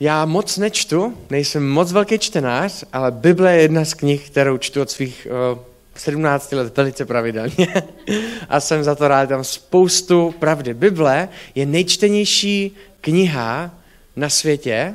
Já 0.00 0.24
moc 0.24 0.58
nečtu, 0.58 1.18
nejsem 1.30 1.68
moc 1.68 1.92
velký 1.92 2.18
čtenář, 2.18 2.84
ale 2.92 3.10
Bible 3.10 3.54
je 3.54 3.62
jedna 3.62 3.84
z 3.84 3.94
knih, 3.94 4.30
kterou 4.30 4.58
čtu 4.58 4.82
od 4.82 4.90
svých 4.90 5.26
uh, 5.52 5.58
17 5.96 6.52
let 6.52 6.76
velice 6.76 7.04
pravidelně. 7.04 7.68
A 8.48 8.60
jsem 8.60 8.84
za 8.84 8.94
to 8.94 9.08
rád, 9.08 9.28
tam 9.28 9.44
spoustu 9.44 10.34
pravdy. 10.38 10.74
Bible 10.74 11.28
je 11.54 11.66
nejčtenější 11.66 12.76
kniha 13.00 13.74
na 14.16 14.28
světě, 14.28 14.94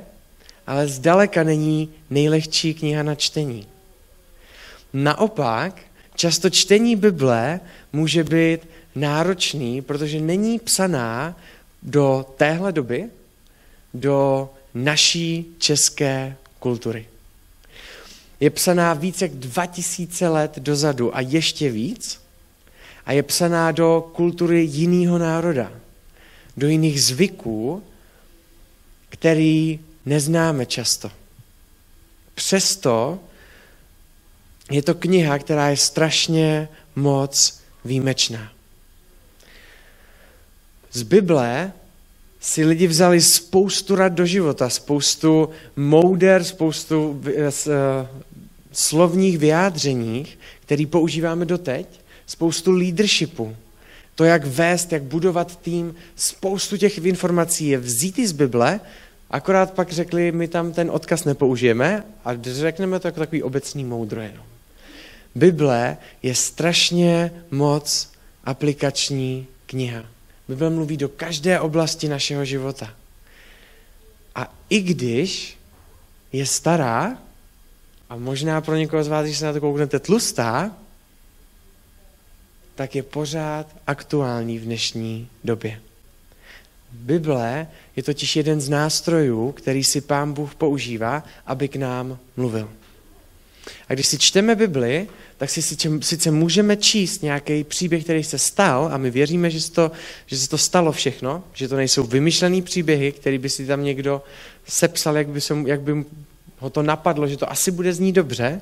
ale 0.67 0.87
zdaleka 0.87 1.43
není 1.43 1.89
nejlehčí 2.09 2.73
kniha 2.73 3.03
na 3.03 3.15
čtení. 3.15 3.67
Naopak, 4.93 5.81
často 6.15 6.49
čtení 6.49 6.95
Bible 6.95 7.59
může 7.93 8.23
být 8.23 8.59
náročný, 8.95 9.81
protože 9.81 10.21
není 10.21 10.59
psaná 10.59 11.37
do 11.83 12.25
téhle 12.37 12.71
doby, 12.71 13.09
do 13.93 14.49
naší 14.73 15.55
české 15.57 16.35
kultury. 16.59 17.07
Je 18.39 18.49
psaná 18.49 18.93
víc 18.93 19.21
jak 19.21 19.31
2000 19.31 20.27
let 20.27 20.59
dozadu 20.59 21.15
a 21.15 21.21
ještě 21.21 21.71
víc. 21.71 22.21
A 23.05 23.11
je 23.11 23.23
psaná 23.23 23.71
do 23.71 24.11
kultury 24.15 24.61
jiného 24.61 25.17
národa, 25.17 25.71
do 26.57 26.67
jiných 26.67 27.03
zvyků, 27.03 27.83
který 29.09 29.79
neznáme 30.05 30.65
často. 30.65 31.11
Přesto 32.35 33.19
je 34.71 34.81
to 34.81 34.95
kniha, 34.95 35.39
která 35.39 35.69
je 35.69 35.77
strašně 35.77 36.69
moc 36.95 37.61
výjimečná. 37.85 38.51
Z 40.91 41.03
Bible 41.03 41.71
si 42.43 42.65
lidi 42.65 42.87
vzali 42.87 43.21
spoustu 43.21 43.95
rad 43.95 44.13
do 44.13 44.25
života, 44.25 44.69
spoustu 44.69 45.49
mouder, 45.75 46.43
spoustu 46.43 47.09
uh, 47.09 47.23
slovních 48.71 49.37
vyjádřeních, 49.37 50.39
který 50.61 50.85
používáme 50.85 51.45
doteď, 51.45 51.87
spoustu 52.25 52.71
leadershipu, 52.71 53.55
to, 54.15 54.23
jak 54.23 54.45
vést, 54.45 54.91
jak 54.91 55.03
budovat 55.03 55.55
tým, 55.55 55.95
spoustu 56.15 56.77
těch 56.77 56.97
informací 56.97 57.67
je 57.67 57.77
vzítý 57.77 58.27
z 58.27 58.31
Bible, 58.31 58.79
akorát 59.29 59.73
pak 59.73 59.91
řekli, 59.91 60.31
my 60.31 60.47
tam 60.47 60.71
ten 60.71 60.91
odkaz 60.91 61.25
nepoužijeme 61.25 62.03
a 62.25 62.31
řekneme 62.41 62.99
to 62.99 63.07
jako 63.07 63.19
takový 63.19 63.43
obecný 63.43 63.83
moudro 63.83 64.21
jenom. 64.21 64.45
Bible 65.35 65.97
je 66.23 66.35
strašně 66.35 67.31
moc 67.51 68.11
aplikační 68.43 69.47
kniha. 69.65 70.12
Bible 70.47 70.69
mluví 70.69 70.97
do 70.97 71.09
každé 71.09 71.59
oblasti 71.59 72.07
našeho 72.07 72.45
života. 72.45 72.93
A 74.35 74.53
i 74.69 74.81
když 74.81 75.57
je 76.31 76.45
stará, 76.45 77.17
a 78.09 78.15
možná 78.15 78.61
pro 78.61 78.75
někoho 78.75 79.03
z 79.03 79.07
vás, 79.07 79.25
když 79.25 79.37
se 79.37 79.45
na 79.45 79.53
to 79.53 79.61
kouknete, 79.61 79.99
tlustá, 79.99 80.71
tak 82.75 82.95
je 82.95 83.03
pořád 83.03 83.67
aktuální 83.87 84.59
v 84.59 84.63
dnešní 84.63 85.29
době. 85.43 85.81
Bible 86.91 87.67
je 87.95 88.03
totiž 88.03 88.35
jeden 88.35 88.61
z 88.61 88.69
nástrojů, 88.69 89.51
který 89.51 89.83
si 89.83 90.01
pán 90.01 90.33
Bůh 90.33 90.55
používá, 90.55 91.23
aby 91.45 91.67
k 91.67 91.75
nám 91.75 92.19
mluvil. 92.37 92.69
A 93.89 93.93
když 93.93 94.07
si 94.07 94.17
čteme 94.17 94.55
Bibli, 94.55 95.07
tak 95.43 95.49
si 95.49 95.61
sice 96.01 96.31
můžeme 96.31 96.77
číst 96.77 97.23
nějaký 97.23 97.63
příběh, 97.63 98.03
který 98.03 98.23
se 98.23 98.37
stal 98.37 98.89
a 98.91 98.97
my 98.97 99.11
věříme, 99.11 99.49
že 99.49 99.61
se 99.61 99.71
to, 99.71 99.91
že 100.25 100.37
se 100.37 100.49
to 100.49 100.57
stalo 100.57 100.91
všechno, 100.91 101.43
že 101.53 101.67
to 101.67 101.75
nejsou 101.75 102.03
vymyšlený 102.03 102.61
příběhy, 102.61 103.11
který 103.11 103.37
by 103.37 103.49
si 103.49 103.67
tam 103.67 103.83
někdo 103.83 104.21
sepsal, 104.67 105.17
jak 105.17 105.27
by, 105.27 105.41
se, 105.41 105.55
jak 105.65 105.81
by 105.81 106.05
ho 106.59 106.69
to 106.69 106.83
napadlo, 106.83 107.27
že 107.27 107.37
to 107.37 107.51
asi 107.51 107.71
bude 107.71 107.93
znít 107.93 108.11
dobře, 108.11 108.61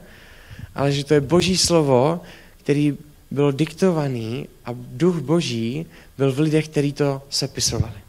ale 0.75 0.91
že 0.91 1.03
to 1.03 1.13
je 1.13 1.21
boží 1.21 1.57
slovo, 1.57 2.21
který 2.57 2.97
bylo 3.31 3.51
diktovaný 3.51 4.47
a 4.65 4.69
duch 4.73 5.19
boží 5.19 5.85
byl 6.17 6.33
v 6.33 6.39
lidech, 6.39 6.67
kteří 6.67 6.93
to 6.93 7.21
sepisovali. 7.29 8.01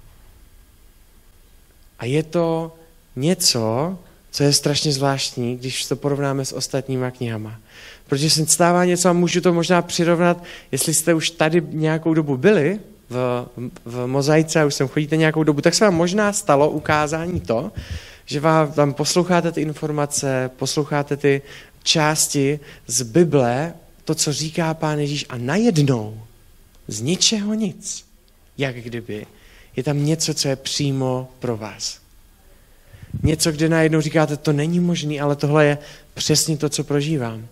A 1.98 2.04
je 2.04 2.22
to 2.22 2.76
něco, 3.16 3.98
co 4.30 4.42
je 4.42 4.52
strašně 4.52 4.92
zvláštní, 4.92 5.56
když 5.56 5.86
to 5.86 5.96
porovnáme 5.96 6.44
s 6.44 6.52
ostatníma 6.52 7.10
knihama. 7.10 7.61
Protože 8.12 8.30
se 8.30 8.46
stává 8.46 8.84
něco 8.84 9.08
a 9.08 9.12
můžu 9.12 9.40
to 9.40 9.52
možná 9.52 9.82
přirovnat, 9.82 10.42
jestli 10.72 10.94
jste 10.94 11.14
už 11.14 11.30
tady 11.30 11.62
nějakou 11.70 12.14
dobu 12.14 12.36
byli 12.36 12.80
v, 13.10 13.46
v 13.84 14.06
mozaice 14.06 14.60
a 14.60 14.64
už 14.64 14.74
sem 14.74 14.88
chodíte 14.88 15.16
nějakou 15.16 15.42
dobu, 15.42 15.60
tak 15.60 15.74
se 15.74 15.84
vám 15.84 15.94
možná 15.94 16.32
stalo 16.32 16.70
ukázání 16.70 17.40
to, 17.40 17.72
že 18.26 18.40
vám 18.40 18.72
tam 18.72 18.94
posloucháte 18.94 19.52
ty 19.52 19.60
informace, 19.60 20.50
posloucháte 20.56 21.16
ty 21.16 21.42
části 21.82 22.60
z 22.86 23.02
Bible, 23.02 23.74
to, 24.04 24.14
co 24.14 24.32
říká 24.32 24.74
Pán 24.74 24.98
Ježíš 24.98 25.26
a 25.28 25.36
najednou 25.36 26.22
z 26.88 27.00
ničeho 27.00 27.54
nic, 27.54 28.04
jak 28.58 28.76
kdyby, 28.76 29.26
je 29.76 29.82
tam 29.82 30.04
něco, 30.04 30.34
co 30.34 30.48
je 30.48 30.56
přímo 30.56 31.28
pro 31.38 31.56
vás. 31.56 31.98
Něco, 33.22 33.52
kde 33.52 33.68
najednou 33.68 34.00
říkáte, 34.00 34.36
to 34.36 34.52
není 34.52 34.80
možné, 34.80 35.20
ale 35.20 35.36
tohle 35.36 35.66
je 35.66 35.78
přesně 36.14 36.56
to, 36.56 36.68
co 36.68 36.84
prožívám. 36.84 37.48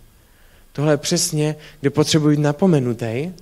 Tohle 0.72 0.92
je 0.92 0.96
přesně, 0.96 1.56
kde 1.80 1.90
potřebuji 1.90 2.36
být 2.36 2.42
napomenutý. 2.42 3.32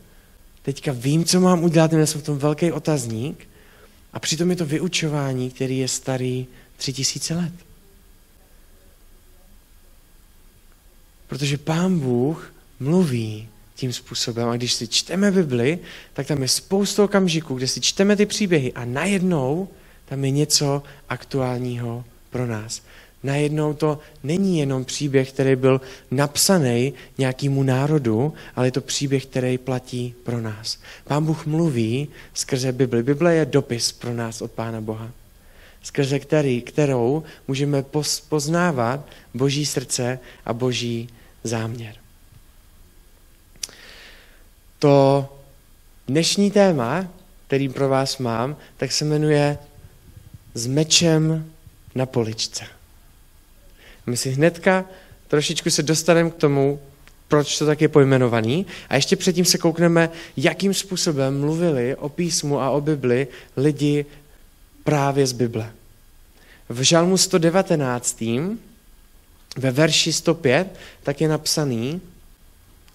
Teďka 0.62 0.92
vím, 0.92 1.24
co 1.24 1.40
mám 1.40 1.64
udělat, 1.64 1.92
měl 1.92 2.06
jsem 2.06 2.20
v 2.20 2.24
tom 2.24 2.38
velký 2.38 2.72
otazník. 2.72 3.48
A 4.12 4.18
přitom 4.18 4.50
je 4.50 4.56
to 4.56 4.66
vyučování, 4.66 5.50
který 5.50 5.78
je 5.78 5.88
starý 5.88 6.46
tři 6.76 6.92
tisíce 6.92 7.34
let. 7.34 7.52
Protože 11.26 11.58
Pán 11.58 11.98
Bůh 11.98 12.52
mluví 12.80 13.48
tím 13.74 13.92
způsobem. 13.92 14.48
A 14.48 14.56
když 14.56 14.72
si 14.72 14.88
čteme 14.88 15.30
Bibli, 15.30 15.78
tak 16.12 16.26
tam 16.26 16.42
je 16.42 16.48
spoustu 16.48 17.04
okamžiků, 17.04 17.54
kde 17.54 17.66
si 17.66 17.80
čteme 17.80 18.16
ty 18.16 18.26
příběhy 18.26 18.72
a 18.72 18.84
najednou 18.84 19.68
tam 20.04 20.24
je 20.24 20.30
něco 20.30 20.82
aktuálního 21.08 22.04
pro 22.30 22.46
nás. 22.46 22.82
Najednou 23.22 23.74
to 23.74 23.98
není 24.22 24.58
jenom 24.58 24.84
příběh, 24.84 25.32
který 25.32 25.56
byl 25.56 25.80
napsaný 26.10 26.92
nějakému 27.18 27.62
národu, 27.62 28.34
ale 28.56 28.66
je 28.66 28.72
to 28.72 28.80
příběh, 28.80 29.26
který 29.26 29.58
platí 29.58 30.14
pro 30.22 30.40
nás. 30.40 30.78
Pán 31.04 31.24
Bůh 31.24 31.46
mluví 31.46 32.08
skrze 32.34 32.72
Bibli. 32.72 33.02
Bible 33.02 33.34
je 33.34 33.46
dopis 33.46 33.92
pro 33.92 34.14
nás 34.14 34.42
od 34.42 34.52
Pána 34.52 34.80
Boha, 34.80 35.10
skrze 35.82 36.18
který, 36.18 36.62
kterou 36.62 37.22
můžeme 37.48 37.84
poznávat 38.28 39.06
Boží 39.34 39.66
srdce 39.66 40.18
a 40.44 40.52
Boží 40.52 41.08
záměr. 41.44 41.94
To 44.78 45.28
dnešní 46.08 46.50
téma, 46.50 47.08
který 47.46 47.68
pro 47.68 47.88
vás 47.88 48.18
mám, 48.18 48.56
tak 48.76 48.92
se 48.92 49.04
jmenuje 49.04 49.58
S 50.54 50.66
mečem 50.66 51.50
na 51.94 52.06
poličce. 52.06 52.77
My 54.08 54.16
si 54.16 54.30
hnedka 54.30 54.84
trošičku 55.28 55.70
se 55.70 55.82
dostaneme 55.82 56.30
k 56.30 56.34
tomu, 56.34 56.80
proč 57.28 57.58
to 57.58 57.66
tak 57.66 57.80
je 57.80 57.88
pojmenovaný. 57.88 58.66
A 58.88 58.96
ještě 58.96 59.16
předtím 59.16 59.44
se 59.44 59.58
koukneme, 59.58 60.10
jakým 60.36 60.74
způsobem 60.74 61.40
mluvili 61.40 61.96
o 61.96 62.08
písmu 62.08 62.60
a 62.60 62.70
o 62.70 62.80
Bibli 62.80 63.28
lidi 63.56 64.06
právě 64.84 65.26
z 65.26 65.32
Bible. 65.32 65.72
V 66.68 66.82
Žalmu 66.82 67.16
119. 67.16 68.24
ve 69.56 69.70
verši 69.70 70.12
105 70.12 70.68
tak 71.02 71.20
je 71.20 71.28
napsaný 71.28 72.00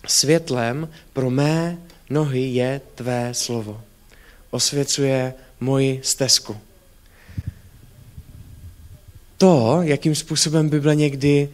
světlem 0.08 0.90
pro 1.14 1.30
mé 1.30 1.78
nohy 2.10 2.42
je 2.42 2.82
tvé 2.96 3.34
slovo. 3.34 3.82
Osvěcuje 4.52 5.34
moji 5.60 6.00
stezku 6.04 6.58
to, 9.44 9.80
jakým 9.82 10.16
způsobem 10.16 10.70
Bible 10.70 10.96
někdy 10.96 11.50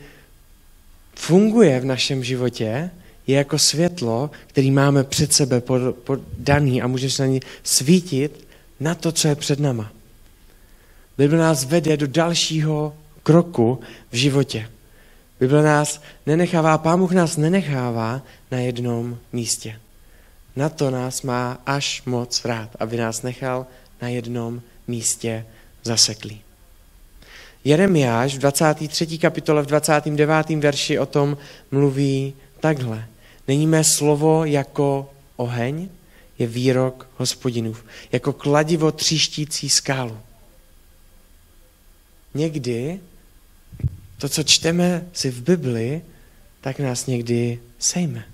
funguje 1.16 1.80
v 1.80 1.86
našem 1.86 2.24
životě, 2.24 2.92
je 3.28 3.38
jako 3.38 3.60
světlo, 3.60 4.30
který 4.48 4.72
máme 4.72 5.04
před 5.04 5.34
sebe 5.34 5.62
podaný 6.04 6.82
a 6.82 6.88
můžeme 6.88 7.10
se 7.10 7.24
na 7.24 7.28
ní 7.28 7.40
svítit 7.64 8.48
na 8.80 8.96
to, 8.96 9.12
co 9.12 9.28
je 9.28 9.36
před 9.36 9.60
náma. 9.60 9.92
Bible 11.18 11.38
nás 11.38 11.64
vede 11.64 11.98
do 11.98 12.08
dalšího 12.08 12.96
kroku 13.24 13.80
v 14.12 14.16
životě. 14.16 14.70
Bible 15.40 15.64
nás 15.64 16.02
nenechává, 16.26 16.78
Pán 16.78 17.00
Bůh 17.00 17.12
nás 17.12 17.38
nenechává 17.38 18.22
na 18.52 18.58
jednom 18.58 19.18
místě. 19.34 19.80
Na 20.56 20.70
to 20.70 20.92
nás 20.92 21.22
má 21.22 21.62
až 21.66 22.04
moc 22.06 22.46
rád, 22.46 22.70
aby 22.80 22.98
nás 22.98 23.22
nechal 23.22 23.66
na 24.02 24.08
jednom 24.08 24.62
místě 24.88 25.46
zaseklý. 25.84 26.42
Jeremiáš 27.64 28.36
v 28.36 28.40
23. 28.40 29.18
kapitole 29.18 29.64
v 29.64 29.66
29. 29.66 30.50
verši 30.50 31.00
o 31.00 31.06
tom 31.06 31.38
mluví 31.72 32.34
takhle. 32.60 33.08
Není 33.48 33.68
mé 33.68 33.84
slovo 33.84 34.46
jako 34.46 35.10
oheň, 35.36 35.90
je 36.40 36.48
výrok 36.48 37.08
hospodinův, 37.18 37.86
jako 38.12 38.34
kladivo 38.34 38.92
tříštící 38.92 39.70
skálu. 39.70 40.18
někdy 42.34 43.00
to, 44.18 44.30
co 44.30 44.44
čteme 44.44 45.06
si 45.14 45.32
v 45.32 45.42
Bibli, 45.42 46.02
tak 46.62 46.80
nás 46.80 47.06
někdy 47.06 47.60
sejme. 47.80 48.26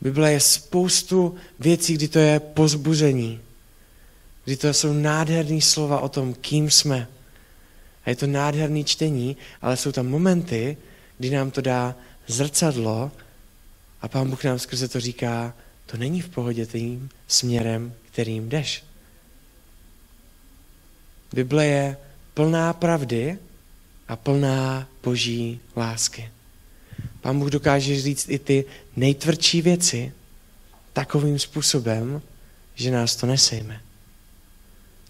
Bible 0.00 0.32
je 0.32 0.40
spoustu 0.40 1.34
věcí, 1.58 1.94
kdy 1.94 2.08
to 2.08 2.18
je 2.18 2.40
pozbuzení, 2.40 3.40
kdy 4.44 4.56
to 4.56 4.74
jsou 4.74 4.92
nádherné 4.92 5.60
slova 5.60 6.00
o 6.00 6.08
tom, 6.08 6.34
kým 6.34 6.70
jsme. 6.70 7.08
A 8.04 8.10
je 8.10 8.16
to 8.16 8.26
nádherné 8.26 8.84
čtení, 8.84 9.36
ale 9.62 9.76
jsou 9.76 9.92
tam 9.92 10.06
momenty, 10.06 10.76
kdy 11.18 11.30
nám 11.30 11.50
to 11.50 11.60
dá 11.60 11.94
zrcadlo 12.26 13.12
a 14.02 14.08
Pán 14.08 14.30
Bůh 14.30 14.44
nám 14.44 14.58
skrze 14.58 14.88
to 14.88 15.00
říká, 15.00 15.54
to 15.86 15.96
není 15.96 16.20
v 16.20 16.28
pohodě 16.28 16.66
tím 16.66 17.08
směrem, 17.28 17.94
kterým 18.10 18.48
jdeš. 18.48 18.84
Bible 21.32 21.66
je 21.66 21.96
plná 22.34 22.72
pravdy 22.72 23.38
a 24.08 24.16
plná 24.16 24.88
boží 25.02 25.60
lásky. 25.76 26.30
Pán 27.20 27.38
Bůh 27.38 27.50
dokáže 27.50 28.00
říct 28.00 28.28
i 28.28 28.38
ty 28.38 28.64
nejtvrdší 28.96 29.62
věci 29.62 30.12
takovým 30.92 31.38
způsobem, 31.38 32.22
že 32.74 32.90
nás 32.90 33.16
to 33.16 33.26
nesejme. 33.26 33.80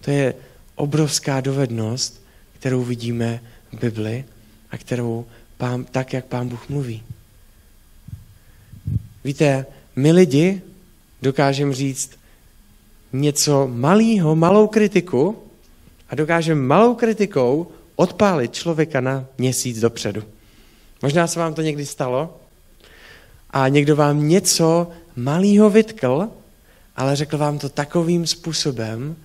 To 0.00 0.10
je 0.10 0.34
obrovská 0.74 1.40
dovednost, 1.40 2.19
kterou 2.60 2.84
vidíme 2.84 3.40
v 3.72 3.80
Bibli 3.80 4.24
a 4.70 4.78
kterou 4.78 5.26
pán, 5.56 5.84
tak, 5.84 6.12
jak 6.12 6.24
pán 6.24 6.48
Bůh 6.48 6.68
mluví. 6.68 7.02
Víte, 9.24 9.66
my 9.96 10.12
lidi 10.12 10.62
dokážeme 11.22 11.74
říct 11.74 12.10
něco 13.12 13.68
malého, 13.72 14.36
malou 14.36 14.66
kritiku 14.66 15.42
a 16.08 16.14
dokážeme 16.14 16.60
malou 16.60 16.94
kritikou 16.94 17.70
odpálit 17.96 18.54
člověka 18.54 19.00
na 19.00 19.26
měsíc 19.38 19.80
dopředu. 19.80 20.22
Možná 21.02 21.26
se 21.26 21.40
vám 21.40 21.54
to 21.54 21.62
někdy 21.62 21.86
stalo 21.86 22.40
a 23.50 23.68
někdo 23.68 23.96
vám 23.96 24.28
něco 24.28 24.90
malého 25.16 25.70
vytkl, 25.70 26.28
ale 26.96 27.16
řekl 27.16 27.38
vám 27.38 27.58
to 27.58 27.68
takovým 27.68 28.26
způsobem, 28.26 29.16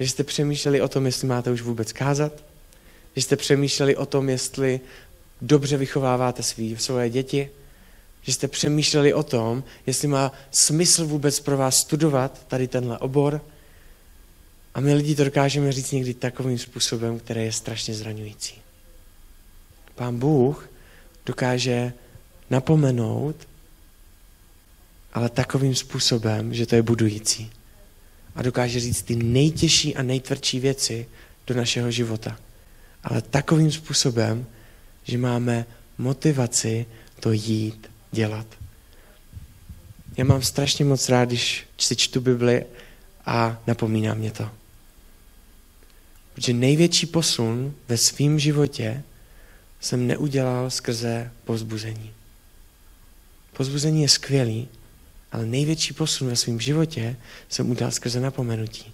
že 0.00 0.08
jste 0.08 0.24
přemýšleli 0.24 0.80
o 0.80 0.88
tom, 0.88 1.06
jestli 1.06 1.28
máte 1.28 1.50
už 1.50 1.62
vůbec 1.62 1.92
kázat, 1.92 2.32
že 3.16 3.22
jste 3.22 3.36
přemýšleli 3.36 3.96
o 3.96 4.06
tom, 4.06 4.28
jestli 4.28 4.80
dobře 5.40 5.76
vychováváte 5.76 6.42
svý, 6.42 6.76
svoje 6.76 7.10
děti, 7.10 7.50
že 8.22 8.32
jste 8.32 8.48
přemýšleli 8.48 9.14
o 9.14 9.22
tom, 9.22 9.64
jestli 9.86 10.08
má 10.08 10.32
smysl 10.50 11.06
vůbec 11.06 11.40
pro 11.40 11.56
vás 11.56 11.80
studovat 11.80 12.46
tady 12.48 12.68
tenhle 12.68 12.98
obor. 12.98 13.40
A 14.74 14.80
my 14.80 14.94
lidi 14.94 15.14
to 15.14 15.24
dokážeme 15.24 15.72
říct 15.72 15.92
někdy 15.92 16.14
takovým 16.14 16.58
způsobem, 16.58 17.18
který 17.18 17.44
je 17.44 17.52
strašně 17.52 17.94
zraňující. 17.94 18.54
Pán 19.94 20.18
Bůh 20.18 20.68
dokáže 21.26 21.92
napomenout, 22.50 23.36
ale 25.12 25.28
takovým 25.28 25.74
způsobem, 25.74 26.54
že 26.54 26.66
to 26.66 26.74
je 26.74 26.82
budující. 26.82 27.50
A 28.34 28.42
dokáže 28.42 28.80
říct 28.80 29.02
ty 29.02 29.16
nejtěžší 29.16 29.96
a 29.96 30.02
nejtvrdší 30.02 30.60
věci 30.60 31.08
do 31.46 31.54
našeho 31.54 31.90
života. 31.90 32.38
Ale 33.06 33.22
takovým 33.22 33.72
způsobem, 33.72 34.46
že 35.04 35.18
máme 35.18 35.66
motivaci 35.98 36.86
to 37.20 37.32
jít 37.32 37.90
dělat. 38.12 38.46
Já 40.16 40.24
mám 40.24 40.42
strašně 40.42 40.84
moc 40.84 41.08
rád, 41.08 41.24
když 41.24 41.66
si 41.78 41.96
čtu 41.96 42.20
Bibli 42.20 42.64
a 43.26 43.62
napomíná 43.66 44.14
mě 44.14 44.30
to. 44.30 44.50
Protože 46.34 46.52
největší 46.52 47.06
posun 47.06 47.74
ve 47.88 47.96
svém 47.96 48.38
životě 48.38 49.02
jsem 49.80 50.06
neudělal 50.06 50.70
skrze 50.70 51.32
pozbuzení. 51.44 52.10
Pozbuzení 53.52 54.02
je 54.02 54.08
skvělý, 54.08 54.68
ale 55.32 55.46
největší 55.46 55.94
posun 55.94 56.28
ve 56.28 56.36
svém 56.36 56.60
životě 56.60 57.16
jsem 57.48 57.70
udělal 57.70 57.90
skrze 57.90 58.20
napomenutí. 58.20 58.92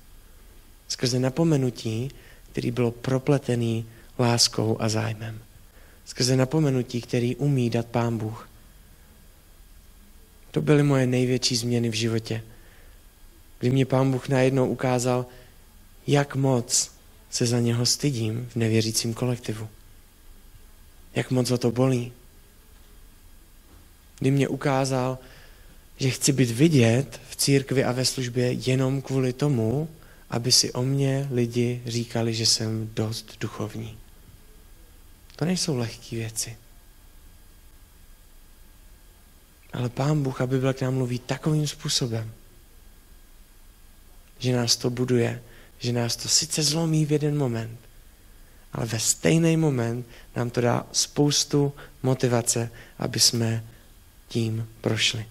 Skrze 0.88 1.18
napomenutí, 1.18 2.10
který 2.52 2.70
bylo 2.70 2.90
propletený 2.90 3.86
láskou 4.18 4.76
a 4.80 4.88
zájmem. 4.88 5.40
Skrze 6.04 6.36
napomenutí, 6.36 7.00
který 7.00 7.36
umí 7.36 7.70
dát 7.70 7.86
Pán 7.86 8.18
Bůh. 8.18 8.48
To 10.50 10.62
byly 10.62 10.82
moje 10.82 11.06
největší 11.06 11.56
změny 11.56 11.88
v 11.88 11.94
životě. 11.94 12.42
Kdy 13.58 13.70
mě 13.70 13.86
Pán 13.86 14.10
Bůh 14.10 14.28
najednou 14.28 14.68
ukázal, 14.68 15.26
jak 16.06 16.36
moc 16.36 16.90
se 17.30 17.46
za 17.46 17.60
něho 17.60 17.86
stydím 17.86 18.48
v 18.52 18.56
nevěřícím 18.56 19.14
kolektivu. 19.14 19.68
Jak 21.14 21.30
moc 21.30 21.50
o 21.50 21.58
to 21.58 21.70
bolí. 21.70 22.12
Kdy 24.18 24.30
mě 24.30 24.48
ukázal, 24.48 25.18
že 25.96 26.10
chci 26.10 26.32
být 26.32 26.50
vidět 26.50 27.20
v 27.30 27.36
církvi 27.36 27.84
a 27.84 27.92
ve 27.92 28.04
službě 28.04 28.52
jenom 28.52 29.02
kvůli 29.02 29.32
tomu, 29.32 29.88
aby 30.30 30.52
si 30.52 30.72
o 30.72 30.82
mě 30.82 31.28
lidi 31.30 31.82
říkali, 31.86 32.34
že 32.34 32.46
jsem 32.46 32.90
dost 32.94 33.36
duchovní. 33.40 33.98
To 35.37 35.44
nejsou 35.44 35.76
lehké 35.76 36.17
věci. 36.17 36.56
Ale 39.73 39.88
Pán 39.88 40.23
Bůh 40.23 40.40
a 40.40 40.46
Bible 40.46 40.75
k 40.75 40.81
nám 40.81 40.94
mluví 40.94 41.19
takovým 41.19 41.67
způsobem, 41.67 42.32
že 44.38 44.56
nás 44.56 44.76
to 44.76 44.90
buduje, 44.90 45.43
že 45.79 45.93
nás 45.93 46.17
to 46.17 46.29
sice 46.29 46.62
zlomí 46.62 47.06
v 47.06 47.12
jeden 47.12 47.38
moment, 47.38 47.79
ale 48.73 48.87
ve 48.87 49.00
stejný 49.00 49.56
moment 49.56 50.06
nám 50.37 50.50
to 50.50 50.61
dá 50.61 50.87
spoustu 50.93 51.73
motivace, 52.02 52.70
aby 52.99 53.20
jsme 53.20 53.64
tím 54.29 54.69
prošli. 54.81 55.26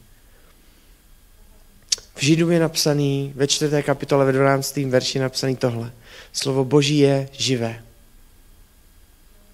V 2.15 2.23
Židu 2.23 2.49
je 2.49 2.59
napsaný, 2.59 3.33
ve 3.35 3.47
čtvrté 3.47 3.83
kapitole, 3.83 4.25
ve 4.25 4.31
12. 4.31 4.77
verši 4.77 5.19
napsaný 5.19 5.55
tohle. 5.55 5.91
Slovo 6.33 6.65
Boží 6.65 6.97
je 6.97 7.29
živé. 7.31 7.83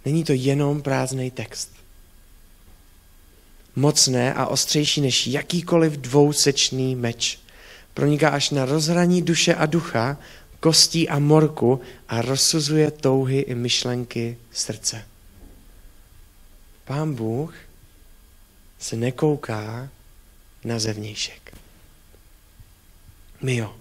Není 0.07 0.23
to 0.23 0.33
jenom 0.33 0.81
prázdný 0.81 1.31
text. 1.31 1.71
Mocné 3.75 4.33
a 4.33 4.45
ostřejší 4.45 5.01
než 5.01 5.27
jakýkoliv 5.27 5.93
dvousečný 5.93 6.95
meč. 6.95 7.39
Proniká 7.93 8.29
až 8.29 8.49
na 8.49 8.65
rozhraní 8.65 9.21
duše 9.21 9.55
a 9.55 9.65
ducha, 9.65 10.17
kostí 10.59 11.09
a 11.09 11.19
morku 11.19 11.81
a 12.07 12.21
rozsuzuje 12.21 12.91
touhy 12.91 13.39
i 13.39 13.55
myšlenky 13.55 14.37
srdce. 14.51 15.05
Pán 16.85 17.13
Bůh 17.13 17.55
se 18.79 18.95
nekouká 18.95 19.89
na 20.63 20.79
zevnějšek. 20.79 21.57
My 23.41 23.55
jo. 23.55 23.75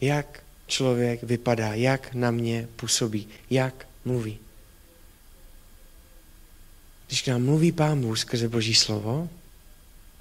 Jak 0.00 0.42
člověk 0.66 1.22
vypadá, 1.22 1.74
jak 1.74 2.14
na 2.14 2.30
mě 2.30 2.68
působí, 2.76 3.28
jak 3.50 3.86
mluví. 4.04 4.47
Když 7.08 7.22
k 7.22 7.28
nám 7.28 7.44
mluví 7.44 7.72
Pán 7.72 8.00
Bůh 8.00 8.18
skrze 8.18 8.48
Boží 8.48 8.74
slovo, 8.74 9.28